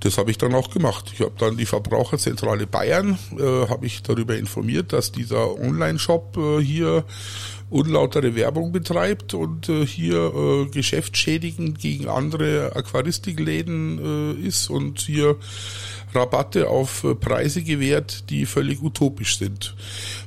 Das 0.00 0.18
habe 0.18 0.30
ich 0.30 0.38
dann 0.38 0.54
auch 0.54 0.70
gemacht. 0.70 1.10
Ich 1.14 1.20
habe 1.20 1.32
dann 1.38 1.56
die 1.56 1.66
Verbraucherzentrale 1.66 2.66
Bayern, 2.66 3.18
äh, 3.38 3.68
habe 3.68 3.86
ich 3.86 4.02
darüber 4.02 4.36
informiert, 4.36 4.92
dass 4.92 5.12
dieser 5.12 5.58
Online-Shop 5.58 6.36
äh, 6.36 6.62
hier 6.62 7.04
unlautere 7.70 8.34
Werbung 8.34 8.70
betreibt 8.70 9.34
und 9.34 9.68
äh, 9.68 9.86
hier 9.86 10.32
äh, 10.34 10.66
geschäftsschädigend 10.66 11.78
gegen 11.78 12.08
andere 12.08 12.76
Aquaristikläden 12.76 14.36
äh, 14.38 14.46
ist 14.46 14.68
und 14.68 15.00
hier 15.00 15.36
Rabatte 16.14 16.68
auf 16.68 17.04
äh, 17.04 17.14
Preise 17.14 17.62
gewährt, 17.62 18.28
die 18.30 18.44
völlig 18.46 18.82
utopisch 18.82 19.38
sind. 19.38 19.74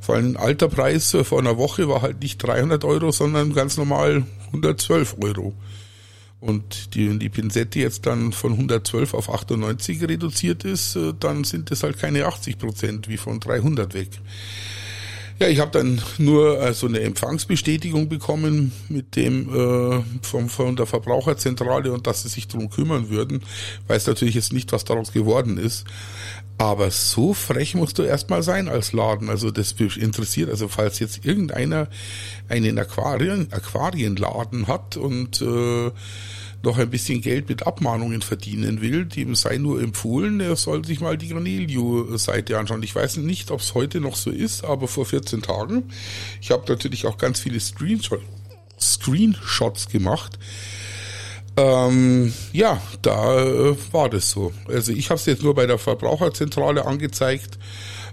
Vor 0.01 0.15
allem 0.15 0.31
ein 0.31 0.37
alter 0.37 0.67
Preis 0.67 1.13
äh, 1.13 1.23
vor 1.23 1.39
einer 1.39 1.57
Woche 1.57 1.87
war 1.87 2.01
halt 2.01 2.21
nicht 2.21 2.39
300 2.39 2.83
Euro, 2.83 3.11
sondern 3.11 3.53
ganz 3.53 3.77
normal 3.77 4.23
112 4.47 5.17
Euro. 5.21 5.53
Und 6.39 6.93
die, 6.95 7.17
die 7.17 7.29
Pinzette 7.29 7.79
jetzt 7.79 8.05
dann 8.05 8.31
von 8.31 8.53
112 8.53 9.13
auf 9.13 9.29
98 9.29 10.03
reduziert 10.03 10.63
ist, 10.63 10.95
äh, 10.95 11.13
dann 11.19 11.43
sind 11.43 11.71
es 11.71 11.83
halt 11.83 11.97
keine 11.97 12.25
80 12.25 12.57
Prozent 12.57 13.07
wie 13.07 13.17
von 13.17 13.39
300 13.39 13.93
weg. 13.93 14.09
Ja, 15.37 15.49
ich 15.49 15.59
habe 15.59 15.71
dann 15.71 16.01
nur 16.17 16.61
äh, 16.61 16.73
so 16.73 16.87
eine 16.87 17.01
Empfangsbestätigung 17.01 18.07
bekommen 18.07 18.71
mit 18.87 19.17
dem 19.17 19.49
äh, 19.49 20.03
vom, 20.21 20.47
von 20.47 20.77
der 20.77 20.85
Verbraucherzentrale 20.85 21.91
und 21.91 22.07
dass 22.07 22.23
sie 22.23 22.29
sich 22.29 22.47
drum 22.47 22.69
kümmern 22.69 23.09
würden. 23.09 23.41
Weiß 23.87 24.07
natürlich 24.07 24.35
jetzt 24.35 24.53
nicht, 24.53 24.71
was 24.71 24.85
daraus 24.85 25.11
geworden 25.11 25.57
ist. 25.57 25.85
Aber 26.57 26.89
so 26.89 27.33
frech 27.33 27.75
musst 27.75 27.97
du 27.97 28.03
erstmal 28.03 28.43
sein 28.43 28.69
als 28.69 28.93
Laden. 28.93 29.29
Also 29.29 29.51
das 29.51 29.73
interessiert, 29.73 30.49
also 30.49 30.69
falls 30.69 30.99
jetzt 30.99 31.25
irgendeiner 31.25 31.89
einen 32.47 32.79
Aquarien, 32.79 33.51
Aquarienladen 33.51 34.67
hat 34.67 34.95
und 34.95 35.41
äh, 35.41 35.91
noch 36.65 36.77
ein 36.77 36.89
bisschen 36.89 37.21
Geld 37.21 37.47
mit 37.47 37.65
Abmahnungen 37.65 38.21
verdienen 38.21 38.81
will, 38.81 39.05
dem 39.05 39.35
sei 39.35 39.57
nur 39.57 39.81
empfohlen, 39.81 40.39
er 40.39 40.55
soll 40.55 40.83
sich 40.83 40.99
mal 40.99 41.17
die 41.17 41.29
Granilio-Seite 41.29 42.57
anschauen. 42.57 42.83
Ich 42.83 42.95
weiß 42.95 43.17
nicht, 43.17 43.51
ob 43.51 43.61
es 43.61 43.73
heute 43.73 44.01
noch 44.01 44.15
so 44.15 44.31
ist, 44.31 44.65
aber 44.65 44.87
vor 44.87 45.05
14 45.05 45.41
Tagen. 45.41 45.83
Ich 46.41 46.51
habe 46.51 46.65
natürlich 46.67 47.05
auch 47.05 47.17
ganz 47.17 47.39
viele 47.39 47.59
Screenshot, 47.59 48.21
Screenshots 48.79 49.87
gemacht. 49.87 50.37
Ähm, 51.57 52.33
ja, 52.51 52.81
da 53.01 53.41
äh, 53.43 53.75
war 53.93 54.09
das 54.09 54.29
so. 54.29 54.51
Also 54.67 54.91
ich 54.91 55.09
habe 55.09 55.19
es 55.19 55.25
jetzt 55.25 55.43
nur 55.43 55.55
bei 55.55 55.65
der 55.65 55.77
Verbraucherzentrale 55.77 56.85
angezeigt 56.85 57.57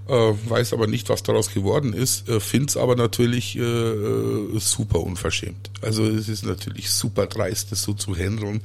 äh, 0.08 0.32
weiß 0.48 0.72
aber 0.72 0.86
nicht, 0.86 1.08
was 1.08 1.22
daraus 1.22 1.52
geworden 1.52 1.92
ist, 1.92 2.28
äh, 2.28 2.40
finde 2.40 2.66
es 2.66 2.76
aber 2.76 2.96
natürlich 2.96 3.56
äh, 3.56 3.60
äh, 3.62 4.58
super 4.58 5.00
unverschämt. 5.00 5.70
Also 5.80 6.04
es 6.04 6.28
ist 6.28 6.44
natürlich 6.44 6.90
super 6.90 7.26
dreist, 7.26 7.72
das 7.72 7.82
so 7.82 7.92
zu 7.94 8.16
handeln. 8.16 8.62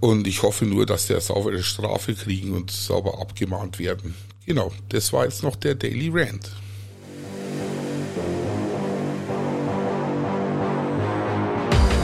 Und 0.00 0.26
ich 0.26 0.42
hoffe 0.42 0.66
nur, 0.66 0.86
dass 0.86 1.06
der 1.06 1.20
saubere 1.20 1.62
Strafe 1.62 2.14
kriegen 2.14 2.52
und 2.52 2.70
sauber 2.70 3.20
abgemahnt 3.20 3.78
werden. 3.78 4.14
Genau, 4.46 4.72
das 4.90 5.12
war 5.12 5.24
jetzt 5.24 5.42
noch 5.42 5.56
der 5.56 5.74
Daily 5.74 6.10
Rant. 6.12 6.50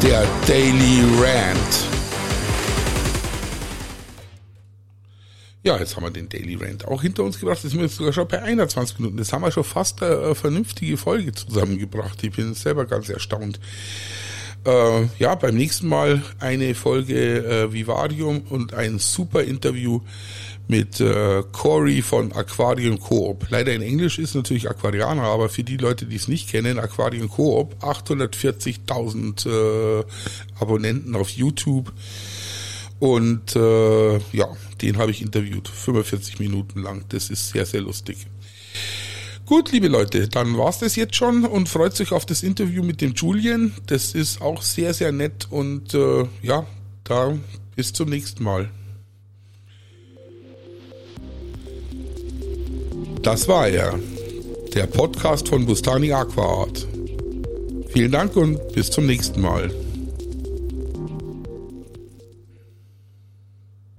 Der 0.02 0.26
Daily 0.46 1.04
Rant. 1.20 1.99
Ja, 5.62 5.78
jetzt 5.78 5.94
haben 5.94 6.04
wir 6.04 6.10
den 6.10 6.28
Daily 6.28 6.54
Rant 6.54 6.88
auch 6.88 7.02
hinter 7.02 7.22
uns 7.22 7.38
gebracht. 7.38 7.62
Das 7.62 7.70
sind 7.70 7.80
wir 7.80 7.86
jetzt 7.86 7.96
sogar 7.96 8.14
schon 8.14 8.26
bei 8.26 8.40
21 8.40 8.98
Minuten. 8.98 9.18
Das 9.18 9.32
haben 9.32 9.42
wir 9.42 9.52
schon 9.52 9.64
fast 9.64 10.02
eine 10.02 10.34
vernünftige 10.34 10.96
Folge 10.96 11.32
zusammengebracht. 11.32 12.22
Ich 12.24 12.32
bin 12.32 12.54
selber 12.54 12.86
ganz 12.86 13.10
erstaunt. 13.10 13.60
Äh, 14.64 15.06
ja, 15.18 15.34
beim 15.34 15.56
nächsten 15.56 15.88
Mal 15.88 16.22
eine 16.38 16.74
Folge 16.74 17.44
äh, 17.44 17.72
Vivarium 17.72 18.42
und 18.48 18.72
ein 18.72 18.98
super 18.98 19.42
Interview 19.42 20.00
mit 20.66 21.00
äh, 21.00 21.42
Corey 21.52 22.00
von 22.00 22.32
Aquarium 22.32 22.98
Coop. 22.98 23.46
Leider 23.50 23.74
in 23.74 23.82
Englisch 23.82 24.18
ist 24.18 24.34
natürlich 24.34 24.70
Aquarianer, 24.70 25.24
aber 25.24 25.48
für 25.50 25.64
die 25.64 25.76
Leute, 25.76 26.06
die 26.06 26.16
es 26.16 26.28
nicht 26.28 26.48
kennen, 26.48 26.78
Aquarium 26.78 27.28
Coop, 27.28 27.74
840.000 27.82 29.46
äh, 30.00 30.04
Abonnenten 30.58 31.16
auf 31.16 31.28
YouTube. 31.30 31.92
Und 32.98 33.56
äh, 33.56 34.18
ja, 34.32 34.48
den 34.82 34.98
habe 34.98 35.10
ich 35.10 35.22
interviewt, 35.22 35.68
45 35.68 36.38
Minuten 36.38 36.82
lang. 36.82 37.04
Das 37.08 37.30
ist 37.30 37.50
sehr, 37.50 37.66
sehr 37.66 37.80
lustig. 37.80 38.26
Gut, 39.46 39.72
liebe 39.72 39.88
Leute, 39.88 40.28
dann 40.28 40.56
war's 40.56 40.78
das 40.78 40.94
jetzt 40.94 41.16
schon 41.16 41.44
und 41.44 41.68
freut 41.68 41.96
sich 41.96 42.12
auf 42.12 42.24
das 42.24 42.42
Interview 42.44 42.84
mit 42.84 43.00
dem 43.00 43.14
Julian. 43.14 43.72
Das 43.86 44.14
ist 44.14 44.40
auch 44.40 44.62
sehr, 44.62 44.94
sehr 44.94 45.10
nett 45.10 45.48
und 45.50 45.92
äh, 45.92 46.24
ja, 46.42 46.66
da 47.02 47.36
bis 47.74 47.92
zum 47.92 48.10
nächsten 48.10 48.44
Mal. 48.44 48.70
Das 53.22 53.48
war 53.48 53.68
er, 53.68 53.98
der 54.72 54.86
Podcast 54.86 55.48
von 55.48 55.66
Bustani 55.66 56.12
Aquaart. 56.12 56.86
Vielen 57.88 58.12
Dank 58.12 58.36
und 58.36 58.72
bis 58.72 58.90
zum 58.90 59.06
nächsten 59.06 59.40
Mal. 59.40 59.70